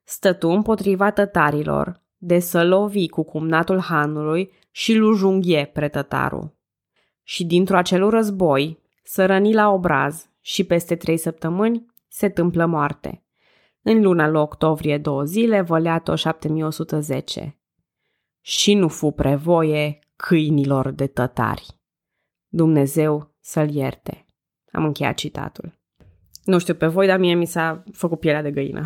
stătu 0.04 0.48
împotriva 0.48 1.10
tătarilor, 1.10 2.02
de 2.16 2.38
să 2.38 2.64
lovi 2.64 3.08
cu 3.08 3.22
cumnatul 3.22 3.80
hanului 3.80 4.52
și 4.70 4.94
lu 4.94 5.12
junghie 5.12 5.70
pretătarul. 5.72 6.56
Și 7.22 7.44
dintr-o 7.44 7.76
acelul 7.76 8.10
război, 8.10 8.78
să 9.02 9.26
răni 9.26 9.54
la 9.54 9.70
obraz 9.70 10.28
și 10.40 10.64
peste 10.64 10.96
trei 10.96 11.16
săptămâni 11.16 11.86
se 12.08 12.28
tâmplă 12.28 12.66
moarte. 12.66 13.22
În 13.90 14.02
luna 14.02 14.28
lui 14.28 14.40
octombrie 14.40 14.98
două 14.98 15.24
zile, 15.24 15.60
văleato 15.60 16.14
7110. 16.14 17.58
Și 18.40 18.74
nu 18.74 18.88
fu 18.88 19.10
prevoie 19.10 19.98
câinilor 20.16 20.90
de 20.90 21.06
tătari. 21.06 21.66
Dumnezeu 22.48 23.34
să-l 23.40 23.74
ierte. 23.74 24.26
Am 24.72 24.84
încheiat 24.84 25.14
citatul. 25.14 25.78
Nu 26.44 26.58
știu 26.58 26.74
pe 26.74 26.86
voi, 26.86 27.06
dar 27.06 27.18
mie 27.18 27.34
mi 27.34 27.46
s-a 27.46 27.82
făcut 27.92 28.20
pielea 28.20 28.42
de 28.42 28.50
găină. 28.50 28.84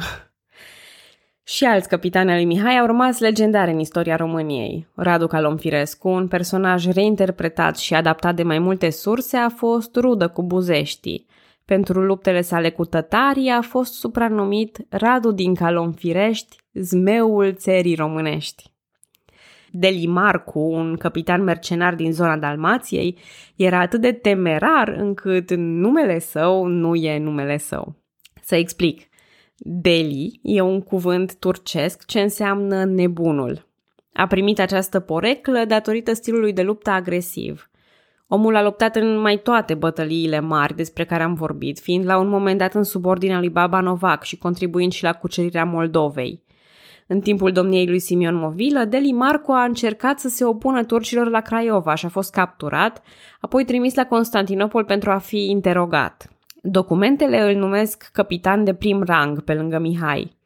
Și 1.53 1.65
alți 1.65 1.89
capitani 1.89 2.31
al 2.31 2.37
lui 2.37 2.45
Mihai 2.45 2.79
au 2.79 2.87
rămas 2.87 3.19
legendare 3.19 3.71
în 3.71 3.79
istoria 3.79 4.17
României. 4.17 4.87
Radu 4.95 5.27
Calomfirescu, 5.27 6.09
un 6.09 6.29
personaj 6.29 6.87
reinterpretat 6.87 7.79
și 7.79 7.95
adaptat 7.95 8.35
de 8.35 8.43
mai 8.43 8.59
multe 8.59 8.91
surse, 8.91 9.37
a 9.37 9.49
fost 9.49 9.97
rudă 9.97 10.29
cu 10.29 10.43
buzeștii, 10.43 11.27
pentru 11.65 12.01
luptele 12.01 12.41
sale 12.41 12.71
cu 12.71 12.85
tătarii 12.85 13.49
a 13.49 13.61
fost 13.61 13.93
supranumit 13.95 14.87
Radu 14.89 15.31
din 15.33 15.55
Calonfirești, 15.55 16.57
zmeul 16.73 17.55
țării 17.55 17.95
românești. 17.95 18.71
Delimarcu, 19.71 20.59
un 20.59 20.97
capitan 20.97 21.43
mercenar 21.43 21.95
din 21.95 22.13
zona 22.13 22.37
Dalmației, 22.37 23.19
era 23.57 23.81
atât 23.81 24.01
de 24.01 24.13
temerar 24.13 24.89
încât 24.89 25.55
numele 25.55 26.19
său 26.19 26.67
nu 26.67 26.95
e 26.95 27.19
numele 27.19 27.57
său. 27.57 27.97
Să 28.43 28.55
explic. 28.55 29.09
Deli 29.57 30.41
e 30.43 30.61
un 30.61 30.81
cuvânt 30.81 31.39
turcesc 31.39 32.07
ce 32.07 32.21
înseamnă 32.21 32.85
nebunul. 32.85 33.69
A 34.13 34.27
primit 34.27 34.59
această 34.61 35.01
poreclă 35.01 35.65
datorită 35.65 36.13
stilului 36.13 36.53
de 36.53 36.63
luptă 36.63 36.91
agresiv– 36.91 37.67
Omul 38.35 38.57
a 38.57 38.63
luptat 38.63 38.97
în 38.97 39.21
mai 39.21 39.37
toate 39.37 39.75
bătăliile 39.75 40.41
mari 40.41 40.77
despre 40.77 41.05
care 41.05 41.23
am 41.23 41.35
vorbit, 41.35 41.79
fiind 41.79 42.05
la 42.05 42.19
un 42.19 42.29
moment 42.29 42.59
dat 42.59 42.75
în 42.75 42.83
subordinea 42.83 43.39
lui 43.39 43.49
Baba 43.49 43.81
Novac 43.81 44.23
și 44.23 44.39
contribuind 44.39 44.93
și 44.93 45.03
la 45.03 45.13
cucerirea 45.13 45.65
Moldovei. 45.65 46.43
În 47.07 47.21
timpul 47.21 47.53
domniei 47.53 47.87
lui 47.87 47.99
Simion 47.99 48.35
Movilă, 48.35 48.85
Deli 48.85 49.13
Marco 49.13 49.53
a 49.53 49.65
încercat 49.65 50.19
să 50.19 50.29
se 50.29 50.45
opună 50.45 50.85
turcilor 50.85 51.29
la 51.29 51.41
Craiova 51.41 51.95
și 51.95 52.07
a 52.07 52.09
fost 52.09 52.33
capturat, 52.33 53.03
apoi 53.41 53.65
trimis 53.65 53.95
la 53.95 54.07
Constantinopol 54.07 54.85
pentru 54.85 55.11
a 55.11 55.19
fi 55.19 55.51
interogat. 55.51 56.29
Documentele 56.63 57.53
îl 57.53 57.59
numesc 57.59 58.11
capitan 58.13 58.65
de 58.65 58.75
prim 58.75 59.03
rang 59.03 59.43
pe 59.43 59.55
lângă 59.55 59.79
Mihai. 59.79 60.37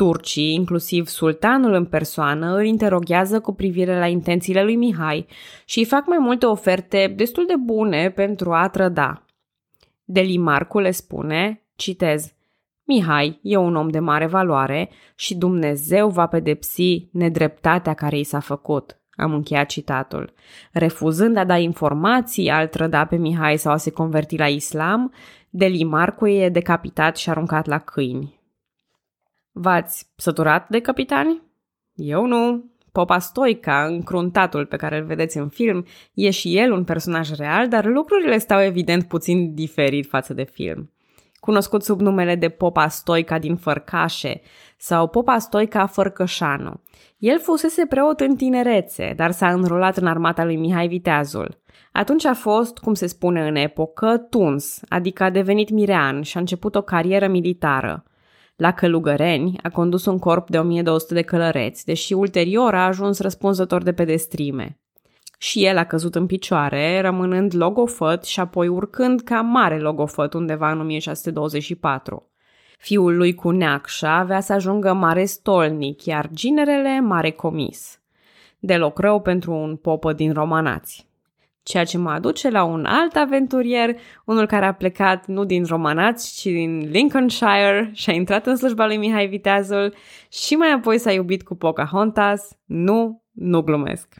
Turcii, 0.00 0.54
inclusiv 0.54 1.06
sultanul 1.06 1.72
în 1.72 1.84
persoană, 1.84 2.56
îl 2.56 2.64
interoghează 2.64 3.40
cu 3.40 3.54
privire 3.54 3.98
la 3.98 4.06
intențiile 4.06 4.62
lui 4.62 4.76
Mihai 4.76 5.26
și 5.64 5.78
îi 5.78 5.84
fac 5.84 6.06
mai 6.06 6.18
multe 6.18 6.46
oferte 6.46 7.12
destul 7.16 7.46
de 7.46 7.54
bune 7.64 8.10
pentru 8.10 8.52
a 8.52 8.68
trăda. 8.68 9.24
Delimarcu 10.04 10.78
le 10.78 10.90
spune, 10.90 11.62
citez, 11.76 12.32
Mihai 12.84 13.38
e 13.42 13.56
un 13.56 13.76
om 13.76 13.88
de 13.88 13.98
mare 13.98 14.26
valoare 14.26 14.90
și 15.14 15.36
Dumnezeu 15.36 16.08
va 16.08 16.26
pedepsi 16.26 17.08
nedreptatea 17.12 17.94
care 17.94 18.18
i 18.18 18.24
s-a 18.24 18.40
făcut. 18.40 19.00
Am 19.10 19.34
încheiat 19.34 19.66
citatul. 19.66 20.32
Refuzând 20.72 21.36
a 21.36 21.44
da 21.44 21.56
informații, 21.56 22.50
al 22.50 22.66
trăda 22.66 23.04
pe 23.04 23.16
Mihai 23.16 23.56
sau 23.56 23.72
a 23.72 23.76
se 23.76 23.90
converti 23.90 24.36
la 24.36 24.48
islam, 24.48 25.12
Delimarcu 25.50 26.26
e 26.26 26.48
decapitat 26.48 27.16
și 27.16 27.30
aruncat 27.30 27.66
la 27.66 27.78
câini. 27.78 28.39
V-ați 29.62 30.10
săturat 30.16 30.68
de 30.68 30.80
capitani? 30.80 31.42
Eu 31.94 32.26
nu. 32.26 32.64
Popa 32.92 33.18
Stoica, 33.18 33.84
încruntatul 33.84 34.66
pe 34.66 34.76
care 34.76 34.98
îl 34.98 35.04
vedeți 35.04 35.38
în 35.38 35.48
film, 35.48 35.84
e 36.14 36.30
și 36.30 36.58
el 36.58 36.72
un 36.72 36.84
personaj 36.84 37.30
real, 37.30 37.68
dar 37.68 37.84
lucrurile 37.84 38.38
stau 38.38 38.62
evident 38.62 39.08
puțin 39.08 39.54
diferit 39.54 40.06
față 40.08 40.34
de 40.34 40.44
film. 40.44 40.90
Cunoscut 41.40 41.82
sub 41.82 42.00
numele 42.00 42.34
de 42.34 42.48
Popa 42.48 42.88
Stoica 42.88 43.38
din 43.38 43.56
Fărcașe 43.56 44.40
sau 44.76 45.08
Popa 45.08 45.38
Stoica 45.38 45.86
Fărcășanu. 45.86 46.80
El 47.18 47.40
fusese 47.40 47.86
preot 47.86 48.20
în 48.20 48.36
tinerețe, 48.36 49.12
dar 49.16 49.30
s-a 49.30 49.48
înrolat 49.48 49.96
în 49.96 50.06
armata 50.06 50.44
lui 50.44 50.56
Mihai 50.56 50.88
Viteazul. 50.88 51.58
Atunci 51.92 52.24
a 52.24 52.34
fost, 52.34 52.78
cum 52.78 52.94
se 52.94 53.06
spune 53.06 53.48
în 53.48 53.54
epocă, 53.54 54.16
tuns, 54.30 54.80
adică 54.88 55.22
a 55.22 55.30
devenit 55.30 55.70
mirean 55.70 56.22
și 56.22 56.36
a 56.36 56.40
început 56.40 56.74
o 56.74 56.82
carieră 56.82 57.28
militară. 57.28 58.04
La 58.60 58.72
Călugăreni 58.72 59.58
a 59.62 59.68
condus 59.68 60.04
un 60.04 60.18
corp 60.18 60.50
de 60.50 60.58
1200 60.58 61.14
de 61.14 61.22
călăreți, 61.22 61.84
deși 61.84 62.12
ulterior 62.12 62.74
a 62.74 62.86
ajuns 62.86 63.20
răspunzător 63.20 63.82
de 63.82 63.92
pedestrime. 63.92 64.78
Și 65.38 65.64
el 65.64 65.76
a 65.76 65.84
căzut 65.84 66.14
în 66.14 66.26
picioare, 66.26 67.00
rămânând 67.00 67.54
logofăt 67.56 68.24
și 68.24 68.40
apoi 68.40 68.68
urcând 68.68 69.20
ca 69.20 69.40
mare 69.40 69.78
logofăt 69.78 70.32
undeva 70.32 70.70
în 70.70 70.80
1624. 70.80 72.30
Fiul 72.78 73.16
lui 73.16 73.34
cu 73.34 73.50
neacșa 73.50 74.16
avea 74.16 74.40
să 74.40 74.52
ajungă 74.52 74.92
mare 74.92 75.24
stolnic, 75.24 76.04
iar 76.04 76.28
ginerele 76.32 77.00
mare 77.00 77.30
comis. 77.30 78.00
Deloc 78.58 78.98
rău 78.98 79.20
pentru 79.20 79.52
un 79.52 79.76
popă 79.76 80.12
din 80.12 80.32
romanați. 80.32 81.09
Ceea 81.62 81.84
ce 81.84 81.98
mă 81.98 82.10
aduce 82.10 82.50
la 82.50 82.64
un 82.64 82.84
alt 82.84 83.16
aventurier, 83.16 83.96
unul 84.24 84.46
care 84.46 84.66
a 84.66 84.72
plecat 84.72 85.26
nu 85.26 85.44
din 85.44 85.64
Romanați, 85.64 86.40
ci 86.40 86.42
din 86.42 86.88
Lincolnshire 86.90 87.90
și 87.92 88.10
a 88.10 88.12
intrat 88.12 88.46
în 88.46 88.56
slujba 88.56 88.86
lui 88.86 88.96
Mihai 88.96 89.26
Viteazul 89.26 89.94
și 90.28 90.54
mai 90.54 90.72
apoi 90.72 90.98
s-a 90.98 91.12
iubit 91.12 91.42
cu 91.42 91.54
Pocahontas. 91.54 92.58
Nu, 92.64 93.22
nu 93.30 93.62
glumesc. 93.62 94.14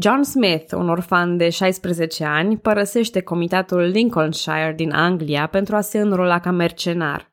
John 0.00 0.22
Smith, 0.22 0.72
un 0.72 0.88
orfan 0.88 1.36
de 1.36 1.48
16 1.48 2.24
ani, 2.24 2.58
părăsește 2.58 3.20
comitatul 3.20 3.80
Lincolnshire 3.80 4.72
din 4.76 4.92
Anglia 4.92 5.46
pentru 5.46 5.76
a 5.76 5.80
se 5.80 5.98
înrola 5.98 6.40
ca 6.40 6.50
mercenar. 6.50 7.30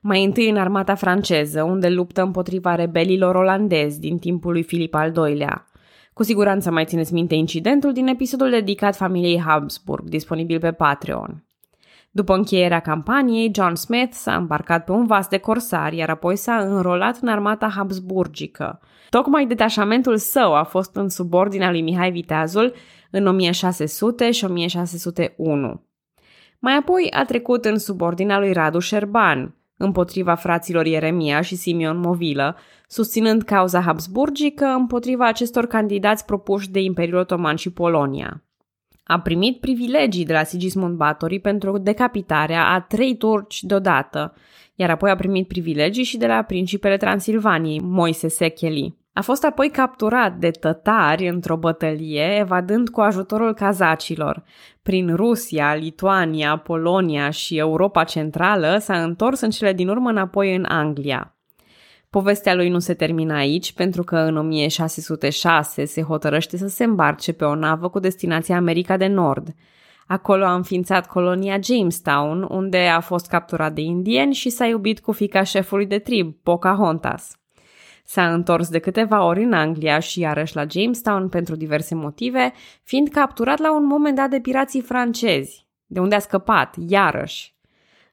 Mai 0.00 0.24
întâi 0.24 0.48
în 0.48 0.56
armata 0.56 0.94
franceză, 0.94 1.62
unde 1.62 1.88
luptă 1.88 2.22
împotriva 2.22 2.74
rebelilor 2.74 3.34
olandezi 3.34 4.00
din 4.00 4.18
timpul 4.18 4.52
lui 4.52 4.62
Filip 4.62 4.94
al 4.94 5.12
II-lea. 5.16 5.66
Cu 6.14 6.22
siguranță 6.22 6.70
mai 6.70 6.84
țineți 6.84 7.12
minte 7.12 7.34
incidentul 7.34 7.92
din 7.92 8.06
episodul 8.06 8.50
dedicat 8.50 8.96
familiei 8.96 9.40
Habsburg, 9.40 10.08
disponibil 10.08 10.58
pe 10.58 10.72
Patreon. 10.72 11.44
După 12.10 12.34
încheierea 12.34 12.80
campaniei, 12.80 13.50
John 13.54 13.74
Smith 13.74 14.12
s-a 14.12 14.36
îmbarcat 14.36 14.84
pe 14.84 14.92
un 14.92 15.06
vas 15.06 15.28
de 15.28 15.38
corsari, 15.38 15.96
iar 15.96 16.10
apoi 16.10 16.36
s-a 16.36 16.56
înrolat 16.56 17.18
în 17.20 17.28
armata 17.28 17.68
habsburgică. 17.68 18.80
Tocmai 19.10 19.46
detașamentul 19.46 20.16
său 20.16 20.54
a 20.54 20.62
fost 20.62 20.96
în 20.96 21.08
subordinea 21.08 21.70
lui 21.70 21.82
Mihai 21.82 22.10
Viteazul 22.10 22.74
în 23.10 23.26
1600 23.26 24.30
și 24.30 24.44
1601. 24.44 25.82
Mai 26.58 26.76
apoi 26.76 27.10
a 27.10 27.24
trecut 27.24 27.64
în 27.64 27.78
subordinea 27.78 28.38
lui 28.38 28.52
Radu 28.52 28.78
Șerban, 28.78 29.54
împotriva 29.84 30.34
fraților 30.34 30.86
Ieremia 30.86 31.40
și 31.40 31.56
Simeon 31.56 31.98
Movilă, 31.98 32.56
susținând 32.88 33.42
cauza 33.42 33.80
habsburgică 33.80 34.64
împotriva 34.64 35.26
acestor 35.26 35.66
candidați 35.66 36.24
propuși 36.24 36.70
de 36.70 36.80
Imperiul 36.80 37.18
Otoman 37.18 37.56
și 37.56 37.70
Polonia. 37.70 38.42
A 39.04 39.20
primit 39.20 39.60
privilegii 39.60 40.24
de 40.24 40.32
la 40.32 40.42
Sigismund 40.42 40.96
Batory 40.96 41.38
pentru 41.38 41.78
decapitarea 41.78 42.66
a 42.66 42.80
trei 42.80 43.16
turci 43.16 43.62
deodată, 43.62 44.34
iar 44.74 44.90
apoi 44.90 45.10
a 45.10 45.16
primit 45.16 45.48
privilegii 45.48 46.04
și 46.04 46.16
de 46.16 46.26
la 46.26 46.42
principele 46.42 46.96
Transilvaniei, 46.96 47.80
Moise 47.80 48.28
Secheli. 48.28 48.94
A 49.16 49.20
fost 49.20 49.44
apoi 49.44 49.70
capturat 49.70 50.36
de 50.36 50.50
tătari 50.50 51.28
într-o 51.28 51.56
bătălie, 51.56 52.36
evadând 52.38 52.88
cu 52.88 53.00
ajutorul 53.00 53.54
cazacilor. 53.54 54.42
Prin 54.82 55.16
Rusia, 55.16 55.74
Lituania, 55.74 56.56
Polonia 56.56 57.30
și 57.30 57.58
Europa 57.58 58.04
Centrală 58.04 58.78
s-a 58.80 59.02
întors 59.02 59.40
în 59.40 59.50
cele 59.50 59.72
din 59.72 59.88
urmă 59.88 60.10
înapoi 60.10 60.54
în 60.54 60.64
Anglia. 60.68 61.36
Povestea 62.10 62.54
lui 62.54 62.68
nu 62.68 62.78
se 62.78 62.94
termină 62.94 63.34
aici, 63.34 63.72
pentru 63.72 64.02
că 64.02 64.16
în 64.16 64.36
1606 64.36 65.84
se 65.84 66.02
hotărăște 66.02 66.56
să 66.56 66.66
se 66.66 66.84
îmbarce 66.84 67.32
pe 67.32 67.44
o 67.44 67.54
navă 67.54 67.88
cu 67.88 67.98
destinația 67.98 68.56
America 68.56 68.96
de 68.96 69.06
Nord. 69.06 69.54
Acolo 70.06 70.44
a 70.44 70.54
înființat 70.54 71.06
colonia 71.06 71.58
Jamestown, 71.62 72.46
unde 72.50 72.78
a 72.78 73.00
fost 73.00 73.26
capturat 73.26 73.72
de 73.72 73.80
indieni 73.80 74.34
și 74.34 74.50
s-a 74.50 74.66
iubit 74.66 75.00
cu 75.00 75.12
fica 75.12 75.42
șefului 75.42 75.86
de 75.86 75.98
trib, 75.98 76.34
Pocahontas. 76.42 77.38
S-a 78.06 78.32
întors 78.32 78.68
de 78.68 78.78
câteva 78.78 79.24
ori 79.24 79.42
în 79.42 79.52
Anglia 79.52 79.98
și 79.98 80.20
iarăși 80.20 80.56
la 80.56 80.64
Jamestown 80.70 81.28
pentru 81.28 81.56
diverse 81.56 81.94
motive, 81.94 82.52
fiind 82.82 83.08
capturat 83.08 83.58
la 83.58 83.74
un 83.74 83.84
moment 83.84 84.16
dat 84.16 84.30
de 84.30 84.40
pirații 84.40 84.80
francezi, 84.80 85.66
de 85.86 86.00
unde 86.00 86.14
a 86.14 86.18
scăpat, 86.18 86.76
iarăși. 86.88 87.54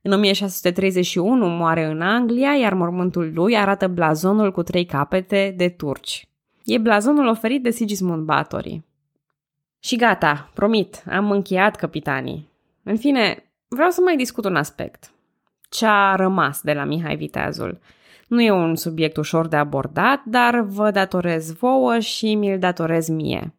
În 0.01 0.11
1631 0.11 1.47
moare 1.47 1.85
în 1.85 2.01
Anglia, 2.01 2.55
iar 2.55 2.73
mormântul 2.73 3.31
lui 3.33 3.57
arată 3.57 3.87
blazonul 3.87 4.51
cu 4.51 4.63
trei 4.63 4.85
capete 4.85 5.53
de 5.57 5.69
turci. 5.69 6.27
E 6.65 6.77
blazonul 6.77 7.27
oferit 7.27 7.63
de 7.63 7.69
Sigismund 7.69 8.23
Batory. 8.23 8.81
Și 9.79 9.95
gata, 9.95 10.51
promit, 10.53 11.03
am 11.09 11.31
încheiat 11.31 11.75
capitanii. 11.75 12.49
În 12.83 12.97
fine, 12.97 13.51
vreau 13.67 13.89
să 13.89 14.01
mai 14.01 14.15
discut 14.15 14.45
un 14.45 14.55
aspect. 14.55 15.11
Ce 15.69 15.85
a 15.85 16.15
rămas 16.15 16.61
de 16.61 16.73
la 16.73 16.83
Mihai 16.83 17.15
Viteazul– 17.15 17.79
nu 18.31 18.41
e 18.41 18.51
un 18.51 18.75
subiect 18.75 19.17
ușor 19.17 19.47
de 19.47 19.55
abordat, 19.55 20.21
dar 20.25 20.59
vă 20.59 20.91
datorez 20.91 21.53
vouă 21.53 21.99
și 21.99 22.35
mi-l 22.35 22.59
datorez 22.59 23.09
mie. 23.09 23.55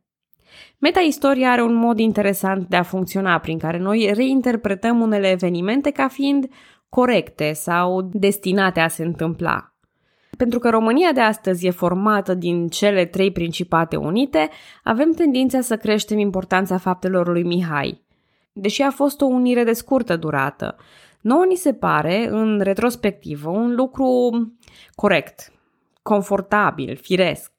Meta-istoria 0.78 1.50
are 1.50 1.62
un 1.62 1.74
mod 1.74 1.98
interesant 1.98 2.68
de 2.68 2.76
a 2.76 2.82
funcționa 2.82 3.38
prin 3.38 3.58
care 3.58 3.78
noi 3.78 4.10
reinterpretăm 4.14 5.00
unele 5.00 5.30
evenimente 5.30 5.90
ca 5.90 6.08
fiind 6.08 6.48
corecte 6.88 7.52
sau 7.52 8.08
destinate 8.12 8.80
a 8.80 8.88
se 8.88 9.04
întâmpla. 9.04 9.74
Pentru 10.36 10.58
că 10.58 10.70
România 10.70 11.12
de 11.12 11.20
astăzi 11.20 11.66
e 11.66 11.70
formată 11.70 12.34
din 12.34 12.68
cele 12.68 13.04
trei 13.04 13.32
principate 13.32 13.96
unite, 13.96 14.48
avem 14.82 15.12
tendința 15.12 15.60
să 15.60 15.76
creștem 15.76 16.18
importanța 16.18 16.78
faptelor 16.78 17.28
lui 17.28 17.42
Mihai. 17.42 18.02
Deși 18.52 18.82
a 18.82 18.90
fost 18.90 19.20
o 19.20 19.24
unire 19.24 19.64
de 19.64 19.72
scurtă 19.72 20.16
durată, 20.16 20.76
Nouă 21.22 21.44
ni 21.44 21.54
se 21.54 21.72
pare, 21.72 22.28
în 22.30 22.60
retrospectivă, 22.60 23.50
un 23.50 23.74
lucru 23.74 24.30
corect, 24.94 25.52
confortabil, 26.02 26.96
firesc. 26.96 27.50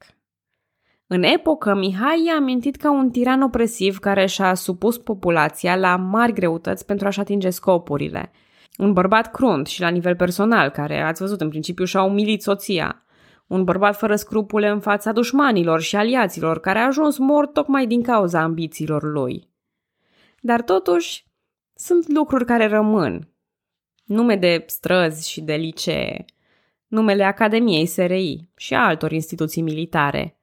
În 1.06 1.22
epocă, 1.22 1.74
Mihai 1.74 2.24
i-a 2.26 2.34
amintit 2.34 2.76
ca 2.76 2.90
un 2.90 3.10
tiran 3.10 3.42
opresiv 3.42 3.98
care 3.98 4.26
și-a 4.26 4.54
supus 4.54 4.98
populația 4.98 5.76
la 5.76 5.96
mari 5.96 6.32
greutăți 6.32 6.86
pentru 6.86 7.06
a-și 7.06 7.20
atinge 7.20 7.50
scopurile. 7.50 8.30
Un 8.78 8.92
bărbat 8.92 9.30
crunt 9.30 9.66
și 9.66 9.80
la 9.80 9.88
nivel 9.88 10.16
personal, 10.16 10.70
care, 10.70 11.00
ați 11.00 11.20
văzut, 11.20 11.40
în 11.40 11.48
principiu 11.48 11.84
și-a 11.84 12.02
umilit 12.02 12.42
soția. 12.42 13.04
Un 13.46 13.64
bărbat 13.64 13.96
fără 13.96 14.16
scrupule 14.16 14.68
în 14.68 14.80
fața 14.80 15.12
dușmanilor 15.12 15.80
și 15.80 15.96
aliaților, 15.96 16.60
care 16.60 16.78
a 16.78 16.86
ajuns 16.86 17.18
mort 17.18 17.52
tocmai 17.52 17.86
din 17.86 18.02
cauza 18.02 18.40
ambițiilor 18.40 19.02
lui. 19.02 19.48
Dar 20.40 20.62
totuși, 20.62 21.26
sunt 21.74 22.08
lucruri 22.08 22.44
care 22.44 22.66
rămân, 22.66 23.28
nume 24.04 24.36
de 24.36 24.64
străzi 24.66 25.30
și 25.30 25.40
de 25.40 25.54
licee, 25.54 26.24
numele 26.94 27.24
Academiei 27.24 27.86
SRI 27.86 28.48
și 28.56 28.74
a 28.74 28.86
altor 28.86 29.12
instituții 29.12 29.62
militare. 29.62 30.38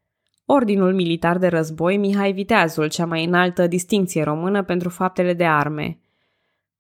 Ordinul 0.46 0.94
Militar 0.94 1.38
de 1.38 1.48
Război 1.48 1.98
Mihai 1.98 2.32
Viteazul, 2.32 2.90
cea 2.90 3.06
mai 3.06 3.24
înaltă 3.24 3.68
distinție 3.68 4.24
română 4.24 4.64
pentru 4.64 4.90
faptele 4.90 5.34
de 5.34 5.46
arme. 5.46 6.00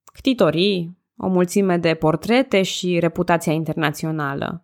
Ctitorii, 0.05 0.97
o 1.17 1.27
mulțime 1.27 1.77
de 1.77 1.93
portrete 1.93 2.61
și 2.61 2.99
reputația 2.99 3.53
internațională. 3.53 4.63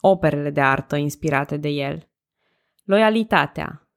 operele 0.00 0.50
de 0.50 0.60
artă 0.60 0.96
inspirate 0.96 1.56
de 1.56 1.68
el. 1.68 2.08
Loialitatea. 2.84 3.88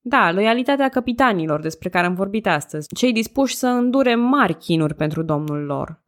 Da, 0.00 0.32
loialitatea 0.32 0.88
capitanilor 0.88 1.60
despre 1.60 1.88
care 1.88 2.06
am 2.06 2.14
vorbit 2.14 2.46
astăzi, 2.46 2.94
cei 2.94 3.12
dispuși 3.12 3.54
să 3.54 3.66
îndure 3.66 4.14
mari 4.14 4.54
chinuri 4.54 4.94
pentru 4.94 5.22
domnul 5.22 5.64
lor. 5.64 6.00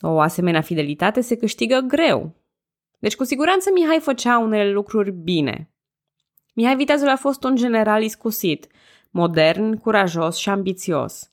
O 0.00 0.20
asemenea 0.20 0.60
fidelitate 0.60 1.20
se 1.20 1.36
câștigă 1.36 1.78
greu. 1.78 2.39
Deci 3.00 3.16
cu 3.16 3.24
siguranță 3.24 3.70
Mihai 3.74 3.98
făcea 4.00 4.38
unele 4.38 4.70
lucruri 4.70 5.10
bine. 5.12 5.70
Mihai 6.54 6.76
Viteazul 6.76 7.08
a 7.08 7.16
fost 7.16 7.44
un 7.44 7.56
general 7.56 8.02
iscusit, 8.02 8.66
modern, 9.10 9.76
curajos 9.76 10.36
și 10.36 10.48
ambițios. 10.48 11.32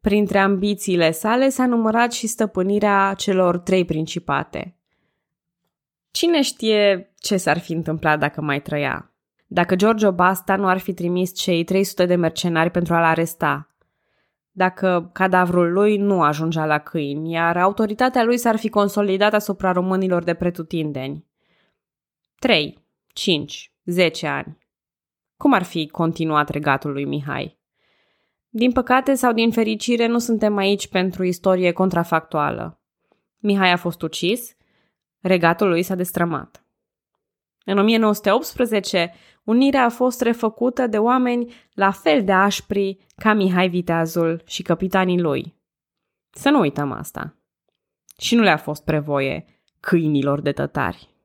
Printre 0.00 0.38
ambițiile 0.38 1.10
sale 1.10 1.48
s-a 1.48 1.66
numărat 1.66 2.12
și 2.12 2.26
stăpânirea 2.26 3.14
celor 3.14 3.58
trei 3.58 3.84
principate. 3.84 4.76
Cine 6.10 6.42
știe 6.42 7.12
ce 7.18 7.36
s-ar 7.36 7.58
fi 7.58 7.72
întâmplat 7.72 8.18
dacă 8.18 8.40
mai 8.40 8.62
trăia? 8.62 9.10
Dacă 9.46 9.76
Giorgio 9.76 10.12
Basta 10.12 10.56
nu 10.56 10.68
ar 10.68 10.78
fi 10.78 10.92
trimis 10.92 11.34
cei 11.34 11.64
300 11.64 12.06
de 12.06 12.14
mercenari 12.14 12.70
pentru 12.70 12.94
a-l 12.94 13.04
aresta, 13.04 13.75
dacă 14.56 15.10
cadavrul 15.12 15.72
lui 15.72 15.96
nu 15.96 16.22
ajungea 16.22 16.66
la 16.66 16.78
câini, 16.78 17.32
iar 17.32 17.56
autoritatea 17.56 18.24
lui 18.24 18.38
s-ar 18.38 18.56
fi 18.56 18.68
consolidat 18.68 19.34
asupra 19.34 19.72
românilor 19.72 20.22
de 20.22 20.34
pretutindeni. 20.34 21.26
3, 22.38 22.84
5, 23.06 23.72
10 23.84 24.26
ani. 24.26 24.58
Cum 25.36 25.52
ar 25.52 25.62
fi 25.62 25.88
continuat 25.88 26.48
regatul 26.48 26.92
lui 26.92 27.04
Mihai? 27.04 27.58
Din 28.48 28.72
păcate 28.72 29.14
sau 29.14 29.32
din 29.32 29.50
fericire 29.50 30.06
nu 30.06 30.18
suntem 30.18 30.56
aici 30.56 30.88
pentru 30.88 31.24
istorie 31.24 31.72
contrafactuală. 31.72 32.80
Mihai 33.38 33.72
a 33.72 33.76
fost 33.76 34.02
ucis, 34.02 34.56
regatul 35.20 35.68
lui 35.68 35.82
s-a 35.82 35.94
destrămat. 35.94 36.65
În 37.68 37.78
1918, 37.78 39.14
unirea 39.44 39.84
a 39.84 39.88
fost 39.88 40.20
refăcută 40.20 40.86
de 40.86 40.98
oameni 40.98 41.54
la 41.72 41.90
fel 41.90 42.24
de 42.24 42.32
așpri 42.32 42.98
ca 43.16 43.32
Mihai 43.32 43.68
Viteazul 43.68 44.42
și 44.44 44.62
capitanii 44.62 45.20
lui. 45.20 45.54
Să 46.30 46.50
nu 46.50 46.60
uităm 46.60 46.92
asta. 46.92 47.36
Și 48.18 48.34
nu 48.34 48.42
le-a 48.42 48.56
fost 48.56 48.84
prevoie 48.84 49.44
câinilor 49.80 50.40
de 50.40 50.52
tătari. 50.52 51.15